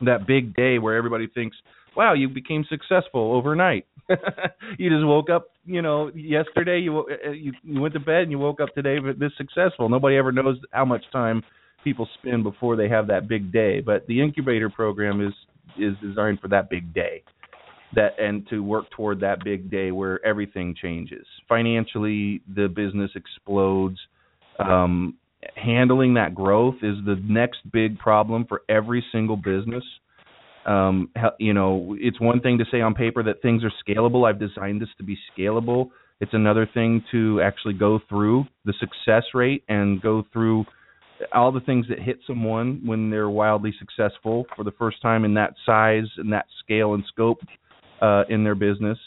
[0.00, 1.56] That big day where everybody thinks,
[1.96, 3.86] "Wow, you became successful overnight."
[4.78, 8.30] you just woke up, you know, yesterday you uh, you you went to bed and
[8.30, 9.88] you woke up today but this successful.
[9.88, 11.42] Nobody ever knows how much time
[11.84, 15.34] people spend before they have that big day, but the incubator program is
[15.78, 17.22] is designed for that big day.
[17.94, 21.26] That and to work toward that big day where everything changes.
[21.48, 23.98] Financially, the business explodes.
[24.58, 25.16] Um
[25.56, 29.82] handling that growth is the next big problem for every single business
[30.66, 34.28] um, you know, it's one thing to say on paper that things are scalable.
[34.28, 35.90] I've designed this to be scalable.
[36.20, 40.64] It's another thing to actually go through the success rate and go through
[41.32, 45.34] all the things that hit someone when they're wildly successful for the first time in
[45.34, 47.38] that size and that scale and scope
[48.00, 48.98] uh, in their business,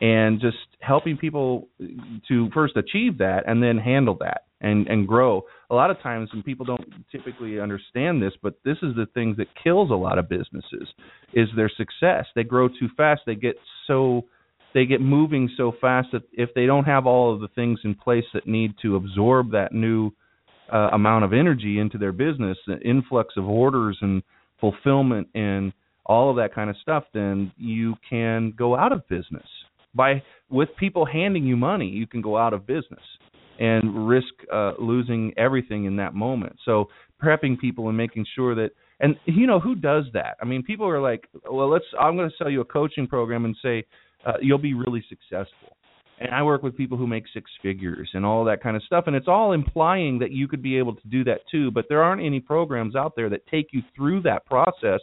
[0.00, 1.68] and just helping people
[2.28, 5.42] to first achieve that and then handle that and and grow.
[5.70, 9.34] A lot of times, and people don't typically understand this, but this is the thing
[9.38, 10.88] that kills a lot of businesses
[11.32, 12.26] is their success.
[12.34, 13.22] They grow too fast.
[13.26, 13.56] They get
[13.86, 14.24] so
[14.72, 17.94] they get moving so fast that if they don't have all of the things in
[17.94, 20.10] place that need to absorb that new
[20.72, 24.22] uh, amount of energy into their business, the influx of orders and
[24.60, 25.72] fulfillment and
[26.06, 29.46] all of that kind of stuff, then you can go out of business.
[29.94, 33.02] By with people handing you money, you can go out of business
[33.58, 36.56] and risk uh, losing everything in that moment.
[36.64, 36.88] So
[37.22, 40.36] prepping people and making sure that and you know who does that?
[40.40, 41.84] I mean, people are like, well, let's.
[41.98, 43.84] I'm going to sell you a coaching program and say
[44.24, 45.76] uh, you'll be really successful.
[46.20, 49.04] And I work with people who make six figures and all that kind of stuff,
[49.08, 51.72] and it's all implying that you could be able to do that too.
[51.72, 55.00] But there aren't any programs out there that take you through that process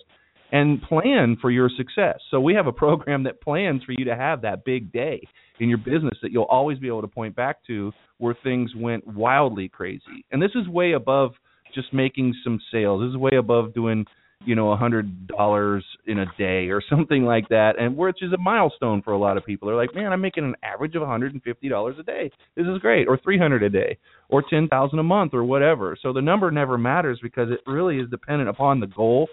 [0.52, 2.20] and plan for your success.
[2.30, 5.22] So we have a program that plans for you to have that big day
[5.60, 9.06] in your business that you'll always be able to point back to where things went
[9.08, 10.26] wildly crazy.
[10.32, 11.32] And this is way above
[11.74, 13.02] just making some sales.
[13.02, 14.06] This is way above doing,
[14.44, 18.34] you know, a hundred dollars in a day or something like that, and which is
[18.34, 19.68] a milestone for a lot of people.
[19.68, 22.30] They're like, man, I'm making an average of hundred and fifty dollars a day.
[22.56, 23.98] This is great, or three hundred a day,
[24.30, 25.98] or ten thousand a month, or whatever.
[26.02, 29.30] So the number never matters because it really is dependent upon the goal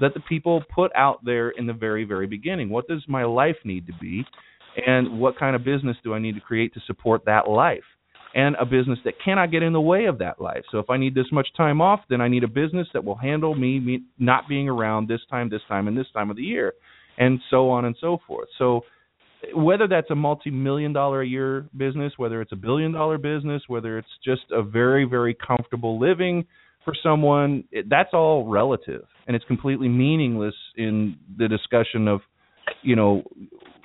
[0.00, 2.68] that the people put out there in the very, very beginning.
[2.68, 4.24] What does my life need to be?
[4.86, 7.82] And what kind of business do I need to create to support that life?
[8.34, 10.62] And a business that cannot get in the way of that life.
[10.70, 13.16] So if I need this much time off, then I need a business that will
[13.16, 16.42] handle me, me not being around this time, this time, and this time of the
[16.42, 16.74] year,
[17.18, 18.48] and so on and so forth.
[18.56, 18.82] So
[19.54, 23.98] whether that's a multi-million dollar a year business, whether it's a billion dollar business, whether
[23.98, 26.44] it's just a very, very comfortable living
[26.84, 32.20] for someone, that's all relative, and it's completely meaningless in the discussion of,
[32.82, 33.22] you know,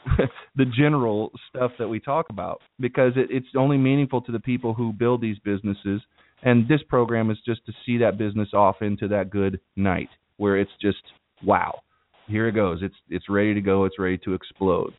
[0.55, 4.73] the general stuff that we talk about because it, it's only meaningful to the people
[4.73, 6.01] who build these businesses.
[6.43, 10.57] And this program is just to see that business off into that good night where
[10.57, 11.01] it's just
[11.43, 11.79] wow.
[12.27, 12.79] here it goes.
[12.81, 13.85] It's it's ready to go.
[13.85, 14.93] It's ready to explode.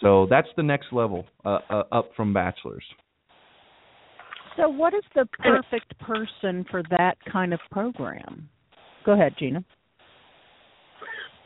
[0.00, 2.84] So that's the next level uh, uh, up from bachelor's.
[4.56, 8.48] So, what is the perfect person for that kind of program?
[9.04, 9.64] Go ahead, Gina.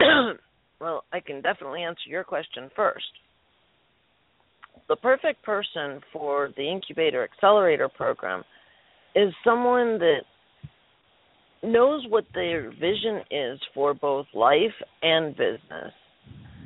[0.80, 3.04] well, I can definitely answer your question first.
[4.88, 8.44] The perfect person for the incubator accelerator program
[9.14, 10.20] is someone that
[11.62, 15.92] knows what their vision is for both life and business.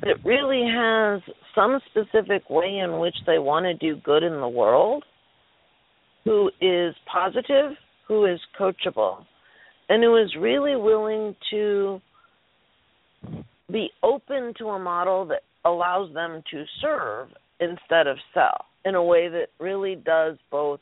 [0.01, 1.21] That really has
[1.55, 5.03] some specific way in which they want to do good in the world,
[6.23, 7.71] who is positive,
[8.07, 9.25] who is coachable,
[9.89, 12.01] and who is really willing to
[13.71, 19.03] be open to a model that allows them to serve instead of sell in a
[19.03, 20.79] way that really does both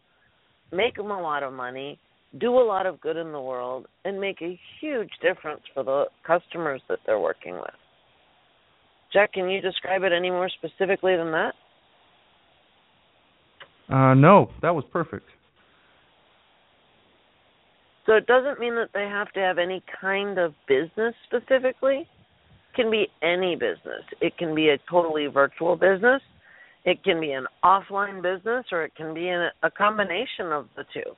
[0.71, 1.99] make them a lot of money,
[2.39, 6.05] do a lot of good in the world, and make a huge difference for the
[6.25, 7.73] customers that they're working with.
[9.11, 11.53] Jack, can you describe it any more specifically than that?
[13.89, 15.25] Uh, no, that was perfect.
[18.05, 22.07] So it doesn't mean that they have to have any kind of business specifically.
[22.07, 24.03] It can be any business.
[24.21, 26.21] It can be a totally virtual business.
[26.85, 31.11] It can be an offline business or it can be a combination of the two.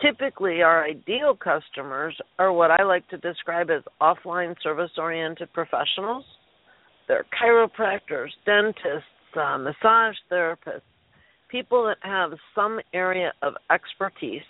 [0.00, 6.24] Typically, our ideal customers are what I like to describe as offline service oriented professionals.
[7.08, 10.82] They're chiropractors, dentists, uh, massage therapists,
[11.48, 14.42] people that have some area of expertise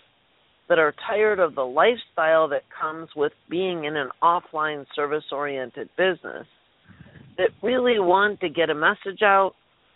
[0.68, 5.88] that are tired of the lifestyle that comes with being in an offline service oriented
[5.97, 6.47] business,
[7.38, 9.53] that really want to get a message out,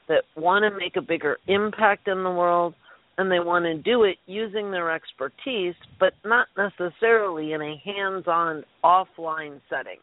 [0.08, 2.74] that want to make a bigger impact in the world,
[3.18, 8.24] and they want to do it using their expertise, but not necessarily in a hands
[8.26, 9.98] on offline setting.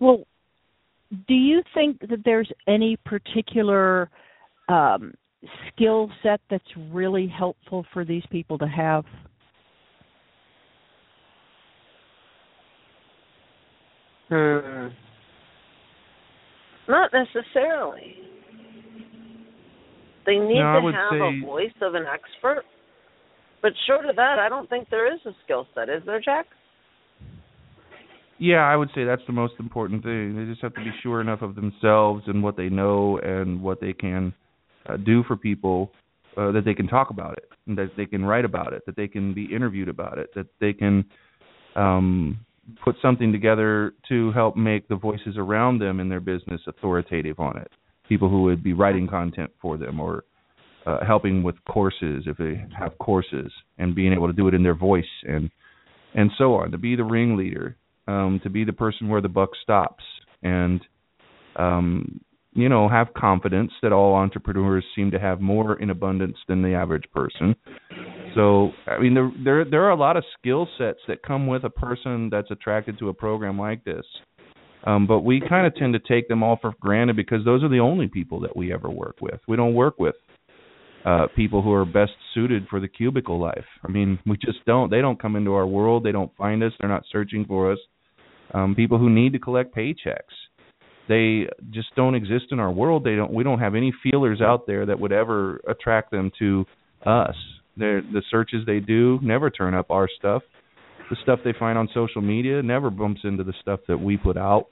[0.00, 0.24] Well,
[1.26, 4.10] do you think that there's any particular
[4.68, 5.14] um,
[5.68, 9.04] skill set that's really helpful for these people to have?
[14.28, 14.88] Hmm.
[16.88, 18.14] Not necessarily.
[20.26, 21.40] They need no, to have say...
[21.42, 22.64] a voice of an expert.
[23.62, 26.46] But short of that, I don't think there is a skill set, is there, Jack?
[28.38, 30.36] Yeah, I would say that's the most important thing.
[30.36, 33.80] They just have to be sure enough of themselves and what they know and what
[33.80, 34.34] they can
[34.86, 35.92] uh, do for people
[36.36, 38.96] uh, that they can talk about it, and that they can write about it, that
[38.96, 41.04] they can be interviewed about it, that they can
[41.76, 42.38] um,
[42.82, 47.56] put something together to help make the voices around them in their business authoritative on
[47.56, 47.70] it.
[48.08, 50.24] People who would be writing content for them or
[50.86, 54.62] uh, helping with courses if they have courses and being able to do it in
[54.62, 55.50] their voice and
[56.16, 57.76] and so on to be the ringleader
[58.06, 60.04] um, to be the person where the buck stops.
[60.42, 60.80] And
[61.56, 62.20] um,
[62.54, 66.74] you know have confidence that all entrepreneurs seem to have more in abundance than the
[66.74, 67.54] average person.
[68.34, 71.64] So i mean there there there are a lot of skill sets that come with
[71.64, 74.04] a person that's attracted to a program like this.
[74.86, 77.70] Um, but we kind of tend to take them all for granted because those are
[77.70, 79.40] the only people that we ever work with.
[79.48, 80.14] We don't work with
[81.04, 83.66] uh people who are best suited for the cubicle life.
[83.86, 84.90] I mean we just don't.
[84.90, 86.04] They don't come into our world.
[86.04, 86.72] They don't find us.
[86.78, 87.78] They're not searching for us
[88.54, 90.34] um people who need to collect paychecks
[91.08, 93.04] they just don't exist in our world.
[93.04, 93.32] They don't.
[93.32, 96.64] We don't have any feelers out there that would ever attract them to
[97.04, 97.36] us.
[97.76, 100.42] They're, the searches they do never turn up our stuff.
[101.10, 104.36] The stuff they find on social media never bumps into the stuff that we put
[104.36, 104.68] out.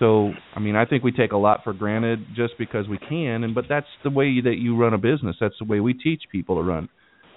[0.00, 3.44] So, I mean, I think we take a lot for granted just because we can,
[3.44, 5.36] and but that's the way that you run a business.
[5.40, 6.88] That's the way we teach people to run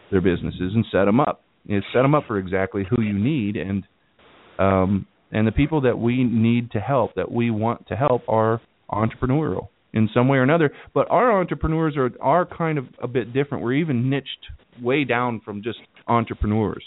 [0.10, 1.42] their businesses and set them up.
[1.66, 3.84] You set them up for exactly who you need, and
[4.58, 8.62] um, and the people that we need to help, that we want to help, are
[8.90, 10.72] entrepreneurial in some way or another.
[10.94, 13.64] But our entrepreneurs are are kind of a bit different.
[13.64, 14.48] We're even niched
[14.82, 16.84] way down from just entrepreneurs.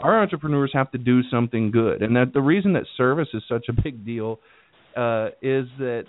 [0.00, 3.66] Our entrepreneurs have to do something good, and that the reason that service is such
[3.68, 4.40] a big deal
[4.96, 6.04] uh, is that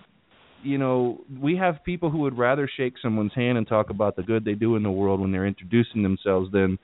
[0.63, 4.23] you know we have people who would rather shake someone's hand and talk about the
[4.23, 6.77] good they do in the world when they're introducing themselves than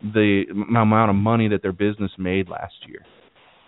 [0.00, 3.04] the amount of money that their business made last year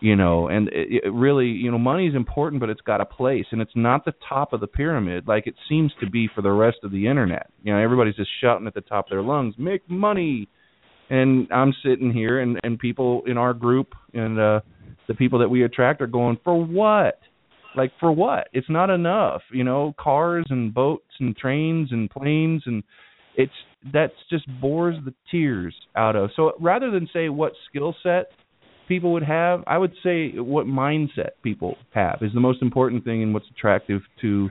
[0.00, 3.04] you know and it, it really you know money is important but it's got a
[3.04, 6.42] place and it's not the top of the pyramid like it seems to be for
[6.42, 7.50] the rest of the internet.
[7.62, 10.48] You know everybody's just shouting at the top of their lungs make money!
[11.10, 14.60] And i'm sitting here and and people in our group and uh
[15.08, 17.18] the people that we attract are going for what?
[17.76, 18.48] Like for what?
[18.52, 22.82] It's not enough you know cars and boats and trains and planes and
[23.36, 23.52] it's
[23.92, 26.30] that's just bores the tears out of.
[26.36, 28.26] So rather than say what skill set
[28.90, 33.22] people would have, I would say what mindset people have is the most important thing
[33.22, 34.50] and what's attractive to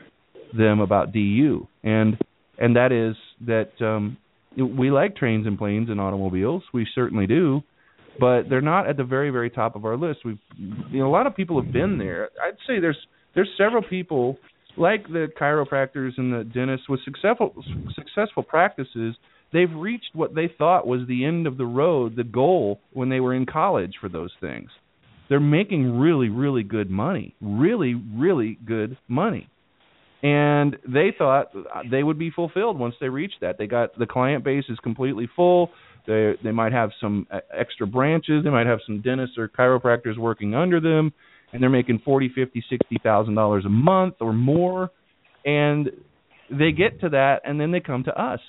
[0.57, 1.67] them about DU.
[1.83, 2.17] And
[2.57, 3.15] and that is
[3.45, 4.17] that um
[4.57, 6.63] we like trains and planes and automobiles.
[6.73, 7.61] We certainly do,
[8.17, 10.19] but they're not at the very very top of our list.
[10.23, 12.29] We've you know a lot of people have been there.
[12.41, 12.97] I'd say there's
[13.35, 14.37] there's several people
[14.77, 17.53] like the chiropractors and the dentists with successful
[17.93, 19.15] successful practices.
[19.51, 23.19] They've reached what they thought was the end of the road, the goal when they
[23.19, 24.69] were in college for those things.
[25.27, 29.49] They're making really really good money, really really good money
[30.21, 31.51] and they thought
[31.89, 33.57] they would be fulfilled once they reached that.
[33.57, 35.71] They got the client base is completely full.
[36.07, 37.27] They they might have some
[37.57, 38.43] extra branches.
[38.43, 41.13] They might have some dentists or chiropractors working under them,
[41.53, 44.91] and they're making forty, fifty, sixty thousand dollars a month or more.
[45.45, 45.89] And
[46.49, 48.41] they get to that, and then they come to us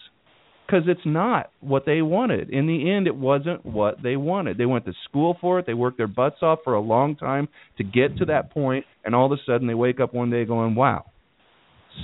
[0.70, 2.50] because it's not what they wanted.
[2.50, 4.56] In the end, it wasn't what they wanted.
[4.56, 5.66] They went to school for it.
[5.66, 7.48] They worked their butts off for a long time
[7.78, 10.44] to get to that point, and all of a sudden they wake up one day
[10.44, 11.06] going, "Wow."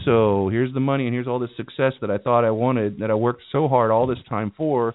[0.04, 3.10] So here's the money and here's all this success that I thought I wanted that
[3.10, 4.94] I worked so hard all this time for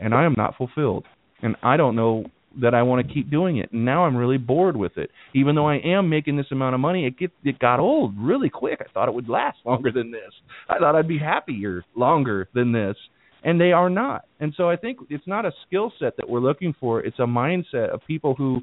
[0.00, 1.04] and I am not fulfilled.
[1.42, 2.24] And I don't know
[2.60, 3.72] that I want to keep doing it.
[3.72, 5.10] And now I'm really bored with it.
[5.34, 8.50] Even though I am making this amount of money, it get it got old really
[8.50, 8.80] quick.
[8.80, 10.32] I thought it would last longer than this.
[10.68, 12.96] I thought I'd be happier longer than this.
[13.44, 14.26] And they are not.
[14.38, 17.00] And so I think it's not a skill set that we're looking for.
[17.00, 18.60] It's a mindset of people who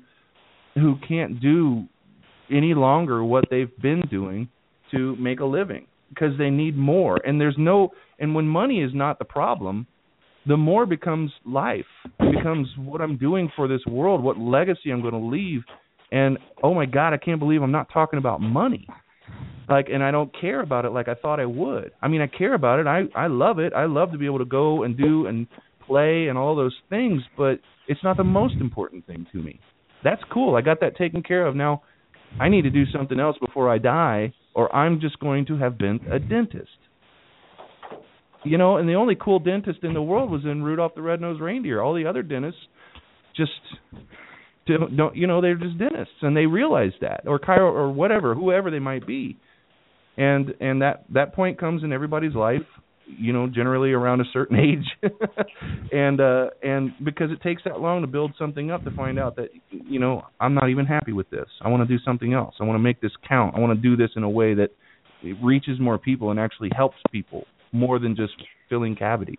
[0.75, 1.83] who can't do
[2.49, 4.47] any longer what they've been doing
[4.91, 8.91] to make a living because they need more and there's no and when money is
[8.93, 9.85] not the problem
[10.49, 11.85] the more becomes life.
[12.19, 15.61] It becomes what i'm doing for this world what legacy i'm going to leave.
[16.11, 18.87] And oh my god i can't believe i'm not talking about money.
[19.69, 21.91] Like and i don't care about it like i thought i would.
[22.01, 22.87] I mean i care about it.
[22.87, 23.73] I i love it.
[23.73, 25.45] I love to be able to go and do and
[25.85, 29.59] play and all those things but it's not the most important thing to me.
[30.03, 30.55] That's cool.
[30.55, 31.55] I got that taken care of.
[31.55, 31.83] Now
[32.39, 35.77] i need to do something else before i die or I'm just going to have
[35.77, 36.88] been a dentist.
[38.43, 41.41] You know, and the only cool dentist in the world was in Rudolph the Red-Nosed
[41.41, 41.81] Reindeer.
[41.81, 42.61] All the other dentists
[43.35, 43.51] just
[44.65, 48.71] don't, you know, they're just dentists and they realize that or chiro or whatever, whoever
[48.71, 49.37] they might be.
[50.17, 52.61] And and that that point comes in everybody's life
[53.17, 55.11] you know generally around a certain age.
[55.91, 59.35] And uh and because it takes that long to build something up to find out
[59.37, 61.47] that you know I'm not even happy with this.
[61.61, 62.55] I want to do something else.
[62.59, 63.55] I want to make this count.
[63.55, 64.69] I want to do this in a way that
[65.23, 68.33] it reaches more people and actually helps people more than just
[68.69, 69.37] filling cavities.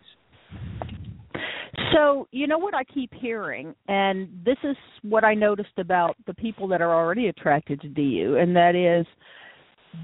[1.92, 6.34] So, you know what I keep hearing, and this is what I noticed about the
[6.34, 9.06] people that are already attracted to DU, and that is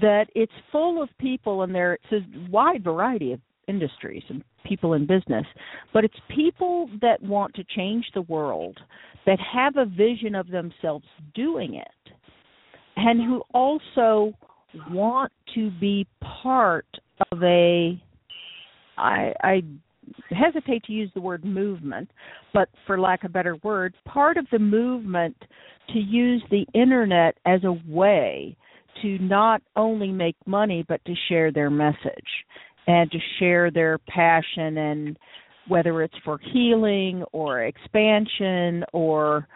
[0.01, 4.93] that it's full of people and there it's a wide variety of industries and people
[4.93, 5.45] in business,
[5.93, 8.77] but it's people that want to change the world,
[9.25, 12.13] that have a vision of themselves doing it,
[12.95, 14.33] and who also
[14.89, 16.05] want to be
[16.43, 16.87] part
[17.31, 18.01] of a
[18.97, 19.61] I, I
[20.29, 22.09] hesitate to use the word movement,
[22.53, 25.35] but for lack of a better word, part of the movement
[25.93, 28.55] to use the internet as a way
[29.01, 32.27] to not only make money but to share their message
[32.87, 35.19] and to share their passion and
[35.67, 39.47] whether it's for healing or expansion or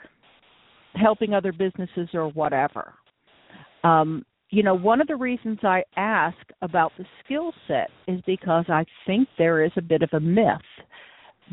[0.96, 2.94] helping other businesses or whatever.
[3.84, 8.66] Um, you know, one of the reasons I ask about the skill set is because
[8.68, 10.60] I think there is a bit of a myth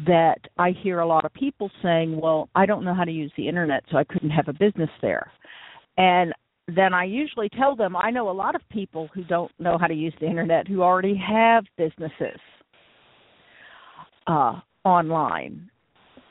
[0.06, 3.32] that I hear a lot of people saying, well, I don't know how to use
[3.36, 5.30] the internet, so I couldn't have a business there.
[5.96, 6.32] And
[6.74, 9.86] then I usually tell them I know a lot of people who don't know how
[9.86, 12.38] to use the internet who already have businesses
[14.26, 15.70] uh, online.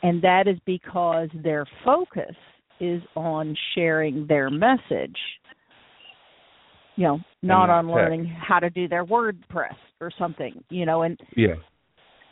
[0.04, 2.36] And that is because their focus
[2.80, 5.18] is on sharing their message.
[6.98, 11.20] You know, not on learning how to do their WordPress or something, you know, and
[11.36, 11.56] yeah.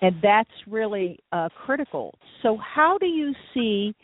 [0.01, 2.13] And that's really uh, critical.
[2.41, 3.95] So, how do you see?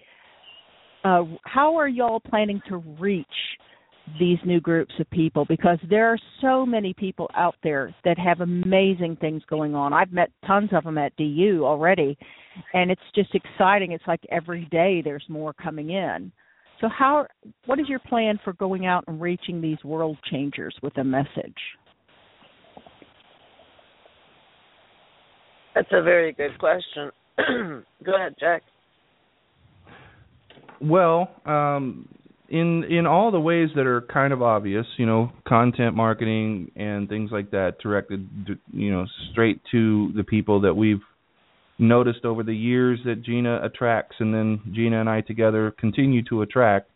[1.03, 3.26] Uh, how are y'all planning to reach
[4.20, 8.41] these new groups of people because there are so many people out there that have
[8.41, 9.93] amazing things going on.
[9.93, 12.18] I've met tons of them at DU already,
[12.74, 13.91] and it's just exciting.
[13.91, 16.32] It's like every day there's more coming in.
[16.82, 17.27] So how
[17.67, 21.55] what is your plan for going out and reaching these world changers with a message?
[25.75, 27.11] That's a very good question.
[28.03, 28.63] Go ahead, Jack.
[30.82, 32.09] Well, um,
[32.49, 37.07] in in all the ways that are kind of obvious, you know, content marketing and
[37.07, 38.27] things like that directed,
[38.73, 40.99] you know, straight to the people that we've
[41.82, 46.43] noticed over the years that Gina attracts, and then Gina and I together continue to
[46.43, 46.89] attract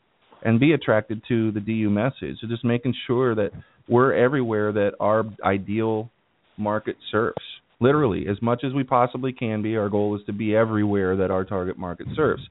[0.43, 2.37] and be attracted to the DU message.
[2.39, 3.49] So just making sure that
[3.89, 6.11] we're everywhere that our ideal
[6.57, 7.35] market serves.
[7.79, 11.31] Literally, as much as we possibly can be, our goal is to be everywhere that
[11.31, 12.43] our target market serves.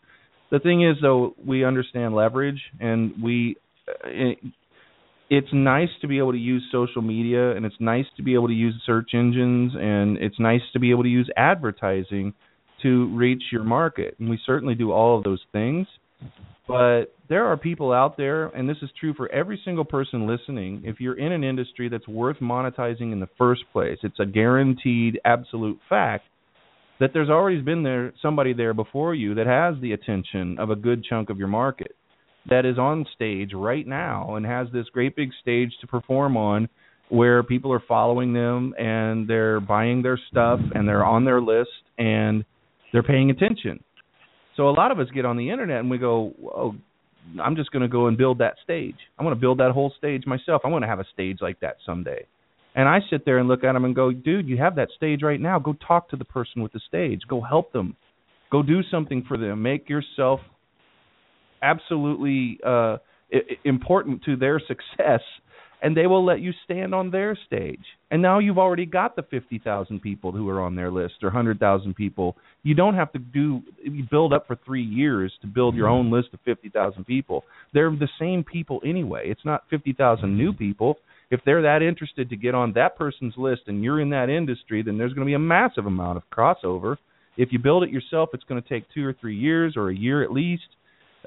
[0.51, 3.57] The thing is, though, we understand leverage, and we.
[4.05, 4.49] Uh,
[5.31, 8.35] It, it's nice to be able to use social media, and it's nice to be
[8.35, 12.35] able to use search engines, and it's nice to be able to use advertising
[12.83, 14.16] to reach your market.
[14.18, 15.87] And we certainly do all of those things.
[16.66, 20.83] But there are people out there, and this is true for every single person listening.
[20.85, 25.20] If you're in an industry that's worth monetizing in the first place, it's a guaranteed,
[25.25, 26.25] absolute fact
[27.01, 30.77] that there's always been there somebody there before you that has the attention of a
[30.77, 31.97] good chunk of your market,
[32.49, 36.68] that is on stage right now and has this great big stage to perform on,
[37.09, 41.70] where people are following them and they're buying their stuff and they're on their list
[41.99, 42.45] and
[42.92, 43.82] they're paying attention
[44.57, 46.74] so a lot of us get on the internet and we go, "Oh,
[47.42, 48.97] I'm just going to go and build that stage.
[49.18, 50.62] I'm going to build that whole stage myself.
[50.64, 52.26] I'm going to have a stage like that someday."
[52.76, 55.22] And I sit there and look at them and go, "Dude, you have that stage
[55.22, 55.59] right now.
[55.59, 57.22] Go talk to the person with the stage.
[57.28, 57.97] Go help them.
[58.51, 59.62] Go do something for them.
[59.62, 60.40] Make yourself
[61.62, 62.96] absolutely uh
[63.64, 65.20] important to their success
[65.84, 67.84] and they will let you stand on their stage.
[68.11, 71.94] And now you've already got the 50,000 people who are on their list or 100,000
[71.94, 72.36] people.
[72.62, 76.11] You don't have to do you build up for 3 years to build your own
[76.11, 77.44] list of 50,000 people.
[77.74, 79.24] They're the same people anyway.
[79.26, 80.96] It's not 50,000 new people.
[81.30, 84.82] If they're that interested to get on that person's list and you're in that industry,
[84.82, 86.96] then there's going to be a massive amount of crossover.
[87.36, 89.94] If you build it yourself, it's going to take 2 or 3 years or a
[89.94, 90.62] year at least.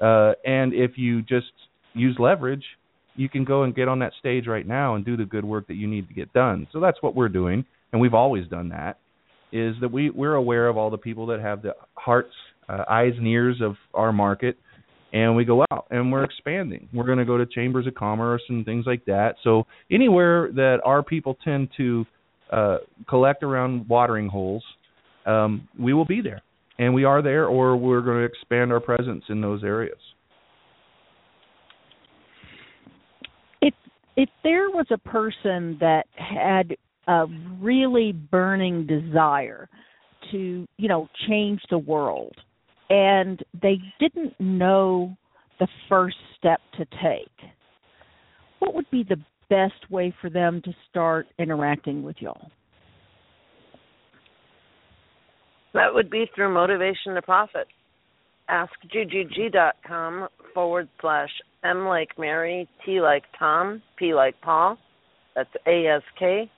[0.00, 1.52] Uh, and if you just
[1.94, 2.64] use leverage,
[3.16, 5.66] you can go and get on that stage right now and do the good work
[5.66, 6.68] that you need to get done.
[6.72, 8.98] So that's what we're doing, and we've always done that.
[9.50, 12.34] Is that we we're aware of all the people that have the hearts,
[12.68, 14.58] uh, eyes, and ears of our market,
[15.12, 16.88] and we go out and we're expanding.
[16.92, 19.36] We're going to go to chambers of commerce and things like that.
[19.42, 22.04] So anywhere that our people tend to
[22.52, 22.78] uh,
[23.08, 24.62] collect around watering holes,
[25.26, 26.42] um, we will be there,
[26.78, 29.98] and we are there, or we're going to expand our presence in those areas.
[34.18, 36.76] if there was a person that had
[37.06, 37.26] a
[37.60, 39.68] really burning desire
[40.32, 42.34] to, you know, change the world
[42.90, 45.16] and they didn't know
[45.60, 47.50] the first step to take,
[48.58, 52.50] what would be the best way for them to start interacting with y'all?
[55.78, 57.68] That would be through Motivation to Profit.
[58.50, 61.28] AskGGG.com forward slash
[61.62, 64.76] M like Mary, T like Tom, P like Paul.
[65.36, 66.50] That's A S K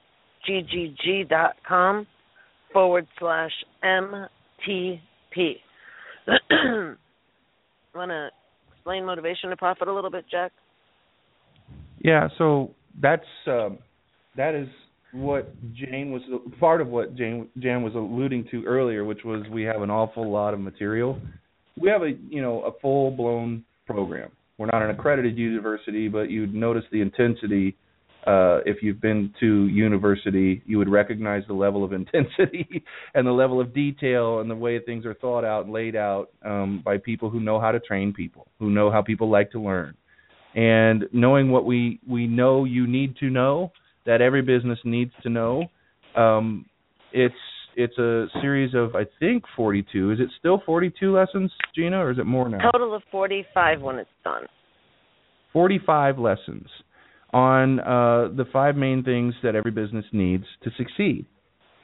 [0.47, 2.07] G G G dot com
[2.73, 3.51] forward slash
[3.83, 4.27] M
[4.65, 5.03] T
[5.35, 5.57] P.
[7.95, 8.31] Want to
[8.73, 10.51] explain motivation to profit a little bit, Jack?
[12.03, 12.71] Yeah, so
[13.03, 13.81] that's um,
[14.39, 14.69] that is
[15.13, 16.23] what Jane was
[16.59, 20.31] part of what Jane Jan was alluding to earlier, which was we have an awful
[20.31, 21.21] lot of material.
[21.81, 24.31] We have a you know a full blown program
[24.61, 27.79] we're not an accredited university, but you'd notice the intensity.
[28.27, 32.85] Uh, if you've been to university, you would recognize the level of intensity
[33.15, 36.29] and the level of detail and the way things are thought out and laid out
[36.45, 39.59] um, by people who know how to train people, who know how people like to
[39.59, 39.95] learn,
[40.55, 43.73] and knowing what we we know you need to know
[44.07, 45.65] that every business needs to know.
[46.17, 46.67] Um,
[47.13, 47.35] it's
[47.77, 50.13] it's a series of I think 42.
[50.13, 52.71] Is it still 42 lessons, Gina, or is it more now?
[52.73, 54.43] Total of 45 when it's done.
[55.53, 56.69] 45 lessons
[57.33, 61.27] on uh, the five main things that every business needs to succeed.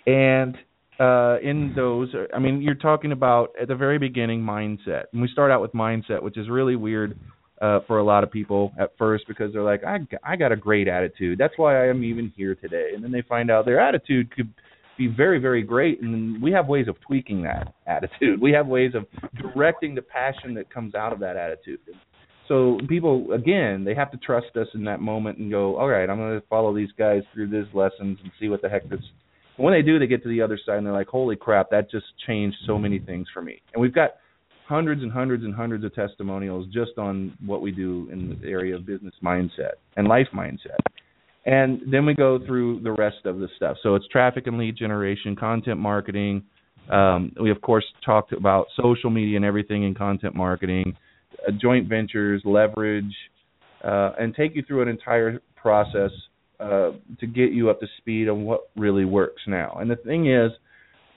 [0.07, 0.57] And
[0.99, 5.29] uh, in those, I mean, you're talking about at the very beginning mindset, and we
[5.29, 7.19] start out with mindset, which is really weird
[7.61, 10.57] uh, for a lot of people at first because they're like, I I got a
[10.57, 11.39] great attitude.
[11.39, 12.91] That's why I am even here today.
[12.95, 14.53] And then they find out their attitude could
[14.97, 18.93] be very very great and we have ways of tweaking that attitude we have ways
[18.95, 19.07] of
[19.41, 21.79] directing the passion that comes out of that attitude
[22.49, 26.09] so people again they have to trust us in that moment and go all right
[26.09, 29.01] i'm going to follow these guys through these lessons and see what the heck this
[29.57, 31.91] when they do they get to the other side and they're like holy crap that
[31.91, 34.13] just changed so many things for me and we've got
[34.67, 38.75] hundreds and hundreds and hundreds of testimonials just on what we do in the area
[38.75, 40.79] of business mindset and life mindset
[41.47, 43.77] and then we go through the rest of the stuff.
[43.83, 46.43] So it's traffic and lead generation, content marketing.
[46.91, 50.97] Um, we of course talked about social media and everything in content marketing,
[51.47, 53.15] uh, joint ventures, leverage,
[53.85, 56.11] uh, and take you through an entire process
[56.59, 56.91] uh,
[57.21, 59.77] to get you up to speed on what really works now.
[59.81, 60.51] And the thing is,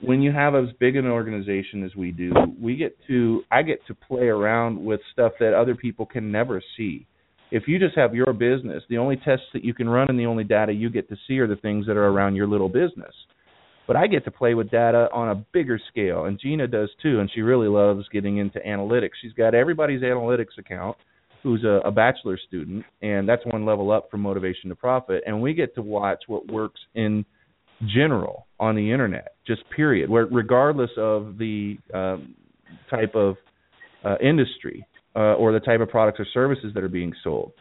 [0.02, 3.86] when you have as big an organization as we do, we get to I get
[3.86, 7.06] to play around with stuff that other people can never see.
[7.50, 10.26] If you just have your business, the only tests that you can run and the
[10.26, 13.12] only data you get to see are the things that are around your little business.
[13.86, 17.18] But I get to play with data on a bigger scale, and Gina does too,
[17.18, 19.10] and she really loves getting into analytics.
[19.20, 20.96] She's got everybody's analytics account
[21.42, 25.24] who's a, a bachelor student, and that's one level up from motivation to profit.
[25.26, 27.24] And we get to watch what works in
[27.94, 32.34] general on the internet, just period, where regardless of the um,
[32.90, 33.36] type of
[34.04, 37.52] uh, industry uh, or the type of products or services that are being sold.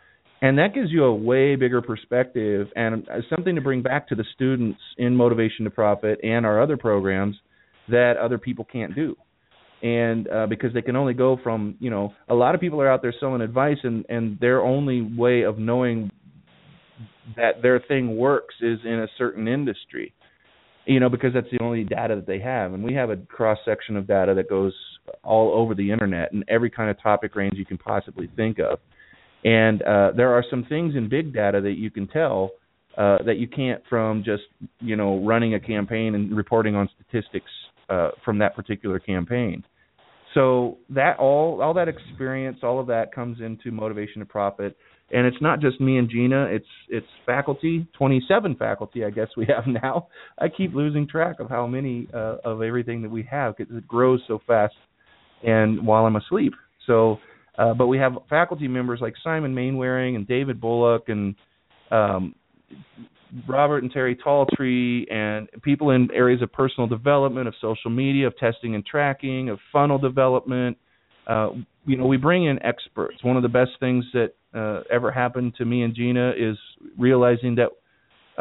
[0.41, 4.15] And that gives you a way bigger perspective and uh, something to bring back to
[4.15, 7.35] the students in Motivation to Profit and our other programs
[7.89, 9.15] that other people can't do
[9.81, 12.91] and uh, because they can only go from you know a lot of people are
[12.91, 16.11] out there selling advice and and their only way of knowing
[17.35, 20.13] that their thing works is in a certain industry
[20.89, 22.73] you know because that's the only data that they have.
[22.73, 24.73] And we have a cross section of data that goes
[25.23, 28.79] all over the internet and every kind of topic range you can possibly think of.
[29.43, 32.51] And uh, there are some things in big data that you can tell
[32.97, 34.43] uh, that you can't from just
[34.79, 37.51] you know running a campaign and reporting on statistics
[37.89, 39.63] uh, from that particular campaign.
[40.33, 44.75] So that all all that experience, all of that comes into motivation to profit,
[45.11, 46.45] and it's not just me and Gina.
[46.45, 50.07] It's it's faculty, 27 faculty, I guess we have now.
[50.37, 53.87] I keep losing track of how many uh, of everything that we have because it
[53.87, 54.75] grows so fast,
[55.43, 56.53] and while I'm asleep.
[56.85, 57.17] So,
[57.57, 61.35] uh, but we have faculty members like Simon Mainwaring and David Bullock and
[61.91, 62.35] um,
[63.47, 68.37] Robert and Terry Talltree and people in areas of personal development, of social media, of
[68.37, 70.77] testing and tracking, of funnel development.
[71.27, 71.49] Uh,
[71.85, 73.23] you know, we bring in experts.
[73.23, 76.57] One of the best things that uh, ever happened to me and Gina is
[76.97, 77.69] realizing that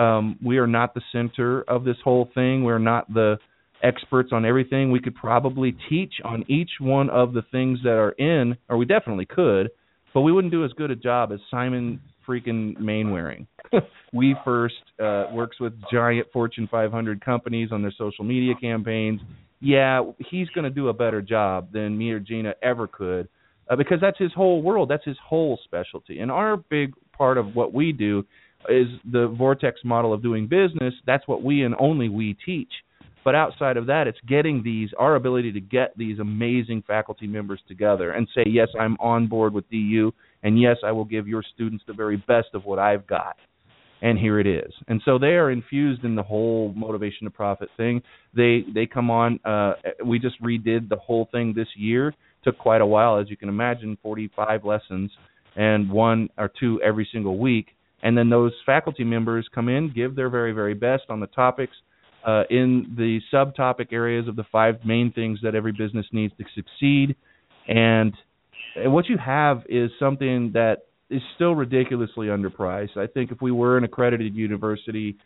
[0.01, 2.63] um, we are not the center of this whole thing.
[2.63, 3.39] We're not the
[3.83, 4.91] experts on everything.
[4.91, 8.87] We could probably teach on each one of the things that are in, or we
[8.87, 9.71] definitely could,
[10.15, 13.47] but we wouldn't do as good a job as Simon freaking Mainwaring.
[14.13, 19.21] we first uh, works with giant Fortune 500 companies on their social media campaigns.
[19.61, 23.29] Yeah, he's going to do a better job than me or Gina ever could
[23.71, 24.89] uh, because that's his whole world.
[24.89, 26.21] That's his whole specialty.
[26.21, 28.25] And our big part of what we do
[28.69, 30.95] is the Vortex model of doing business.
[31.07, 32.73] That's what we and only we teach.
[33.25, 37.61] But outside of that, it's getting these, our ability to get these amazing faculty members
[37.69, 40.13] together and say, yes, I'm on board with DU,
[40.43, 43.37] and yes, I will give your students the very best of what I've got
[44.01, 44.73] and here it is.
[44.87, 48.03] And so they are infused in the whole motivation to profit thing.
[48.35, 49.41] They they come on.
[49.45, 52.15] Uh, we just redid the whole thing this year.
[52.45, 55.11] Took quite a while, as you can imagine, 45 lessons
[55.57, 57.69] and one or two every single week.
[58.03, 61.75] And then those faculty members come in, give their very very best on the topics.
[62.27, 66.45] Uh, in the subtopic areas of the five main things that every business needs to
[66.55, 67.15] succeed,
[67.69, 68.13] and
[68.77, 72.97] what you have is something that is still ridiculously underpriced.
[72.97, 75.17] I think if we were an accredited university,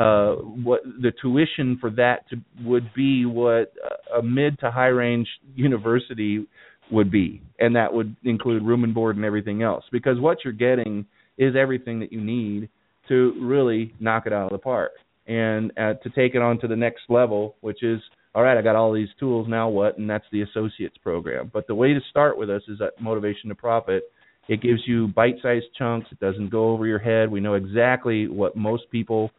[0.00, 3.72] uh, what the tuition for that to, would be what
[4.16, 6.46] a mid to high range university
[6.90, 9.84] would be, and that would include room and board and everything else.
[9.92, 11.04] Because what you're getting
[11.36, 12.70] is everything that you need
[13.08, 14.92] to really knock it out of the park,
[15.26, 18.00] and uh, to take it on to the next level, which is
[18.34, 18.56] all right.
[18.56, 19.48] I got all these tools.
[19.48, 19.98] Now what?
[19.98, 21.50] And that's the associates program.
[21.52, 24.04] But the way to start with us is that motivation to profit
[24.50, 26.08] it gives you bite-sized chunks.
[26.10, 27.30] It doesn't go over your head.
[27.30, 29.30] We know exactly what most people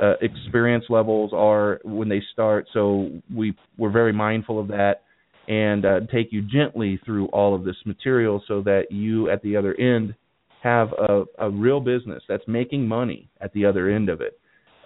[0.00, 5.02] uh, experience levels are when they start, so we we're very mindful of that
[5.48, 9.56] and uh, take you gently through all of this material so that you at the
[9.56, 10.14] other end
[10.62, 14.38] have a, a real business that's making money at the other end of it,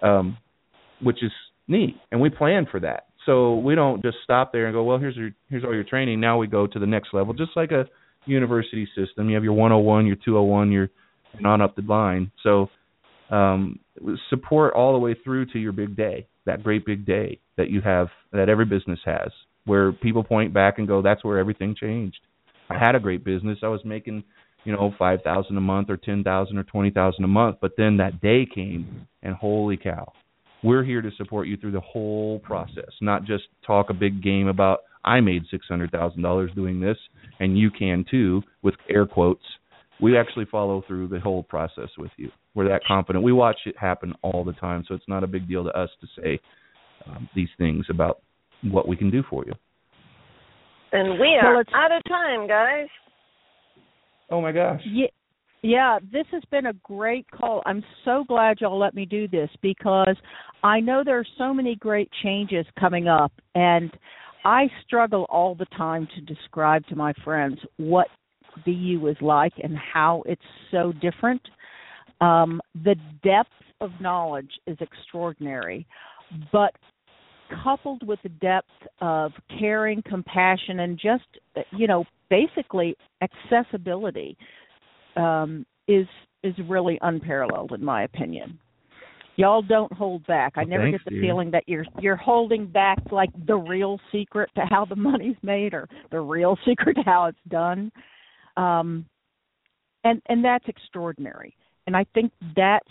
[0.03, 0.37] um,
[1.01, 1.31] which is
[1.67, 1.95] neat.
[2.11, 3.07] And we plan for that.
[3.25, 6.19] So we don't just stop there and go, well, here's your here's all your training.
[6.19, 7.85] Now we go to the next level, just like a
[8.25, 9.29] university system.
[9.29, 10.89] You have your 101, your 201, your
[11.45, 12.31] on up the line.
[12.43, 12.69] So
[13.31, 13.79] um,
[14.29, 17.81] support all the way through to your big day, that great big day that you
[17.81, 19.31] have, that every business has,
[19.65, 22.19] where people point back and go, "That's where everything changed."
[22.69, 23.59] I had a great business.
[23.63, 24.23] I was making,
[24.63, 27.57] you know, five thousand a month or ten thousand or twenty thousand a month.
[27.61, 30.11] But then that day came, and holy cow,
[30.63, 34.47] we're here to support you through the whole process, not just talk a big game
[34.47, 36.97] about I made six hundred thousand dollars doing this,
[37.39, 39.43] and you can too, with air quotes.
[40.01, 42.31] We actually follow through the whole process with you.
[42.53, 43.23] We're that confident.
[43.23, 45.89] We watch it happen all the time, so it's not a big deal to us
[46.01, 46.39] to say
[47.07, 48.21] um, these things about
[48.63, 49.53] what we can do for you.
[50.91, 52.87] And we are well, out of time, guys.
[54.29, 54.81] Oh my gosh.
[54.85, 55.07] Yeah.
[55.63, 57.61] Yeah, this has been a great call.
[57.67, 60.15] I'm so glad y'all let me do this because
[60.63, 63.91] I know there are so many great changes coming up and
[64.43, 68.07] I struggle all the time to describe to my friends what
[68.65, 70.41] DU is like and how it's
[70.71, 71.41] so different.
[72.21, 73.49] Um, the depth
[73.81, 75.85] of knowledge is extraordinary,
[76.51, 76.73] but
[77.63, 78.69] coupled with the depth
[79.01, 81.25] of caring, compassion, and just
[81.71, 84.37] you know basically accessibility
[85.15, 86.07] um, is
[86.43, 88.59] is really unparalleled in my opinion.
[89.37, 90.53] Y'all don't hold back.
[90.55, 91.29] I well, never thanks, get the dear.
[91.29, 95.73] feeling that you're you're holding back like the real secret to how the money's made
[95.73, 97.91] or the real secret to how it's done.
[98.57, 99.05] Um,
[100.03, 101.55] and and that's extraordinary.
[101.87, 102.87] And I think that's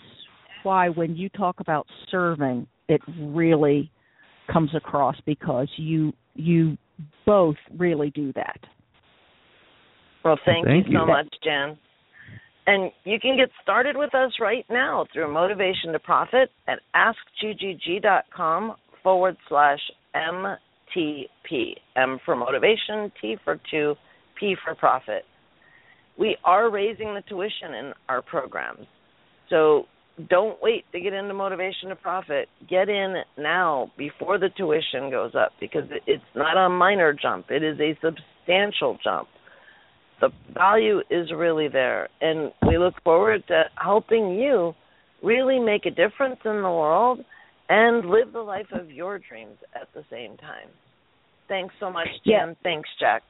[0.62, 3.91] why when you talk about serving, it really
[4.53, 6.76] comes across because you you
[7.26, 8.59] both really do that.
[10.24, 10.99] Well, thank, Thank you you.
[10.99, 11.78] so much, Jan.
[12.66, 18.76] And you can get started with us right now through Motivation to Profit at askggg.com
[19.03, 19.80] forward slash
[20.14, 21.74] MTP.
[21.97, 23.95] M for motivation, T for two,
[24.38, 25.24] P for profit.
[26.20, 28.86] We are raising the tuition in our programs.
[29.48, 29.86] So
[30.28, 32.48] don't wait to get into Motivation to Profit.
[32.68, 37.64] Get in now before the tuition goes up because it's not a minor jump, it
[37.64, 39.28] is a substantial jump
[40.20, 44.74] the value is really there and we look forward to helping you
[45.22, 47.20] really make a difference in the world
[47.68, 50.68] and live the life of your dreams at the same time.
[51.48, 52.48] Thanks so much, Jan.
[52.48, 52.54] Yeah.
[52.62, 53.22] Thanks, Jack.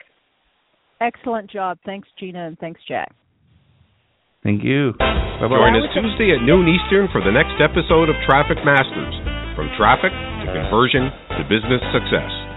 [1.01, 1.79] Excellent job.
[1.85, 3.15] Thanks, Gina, and thanks, Jack.
[4.43, 4.93] Thank you.
[4.99, 9.13] Bye Join us Tuesday at noon Eastern for the next episode of Traffic Masters
[9.57, 12.50] From Traffic to Conversion to Business Success.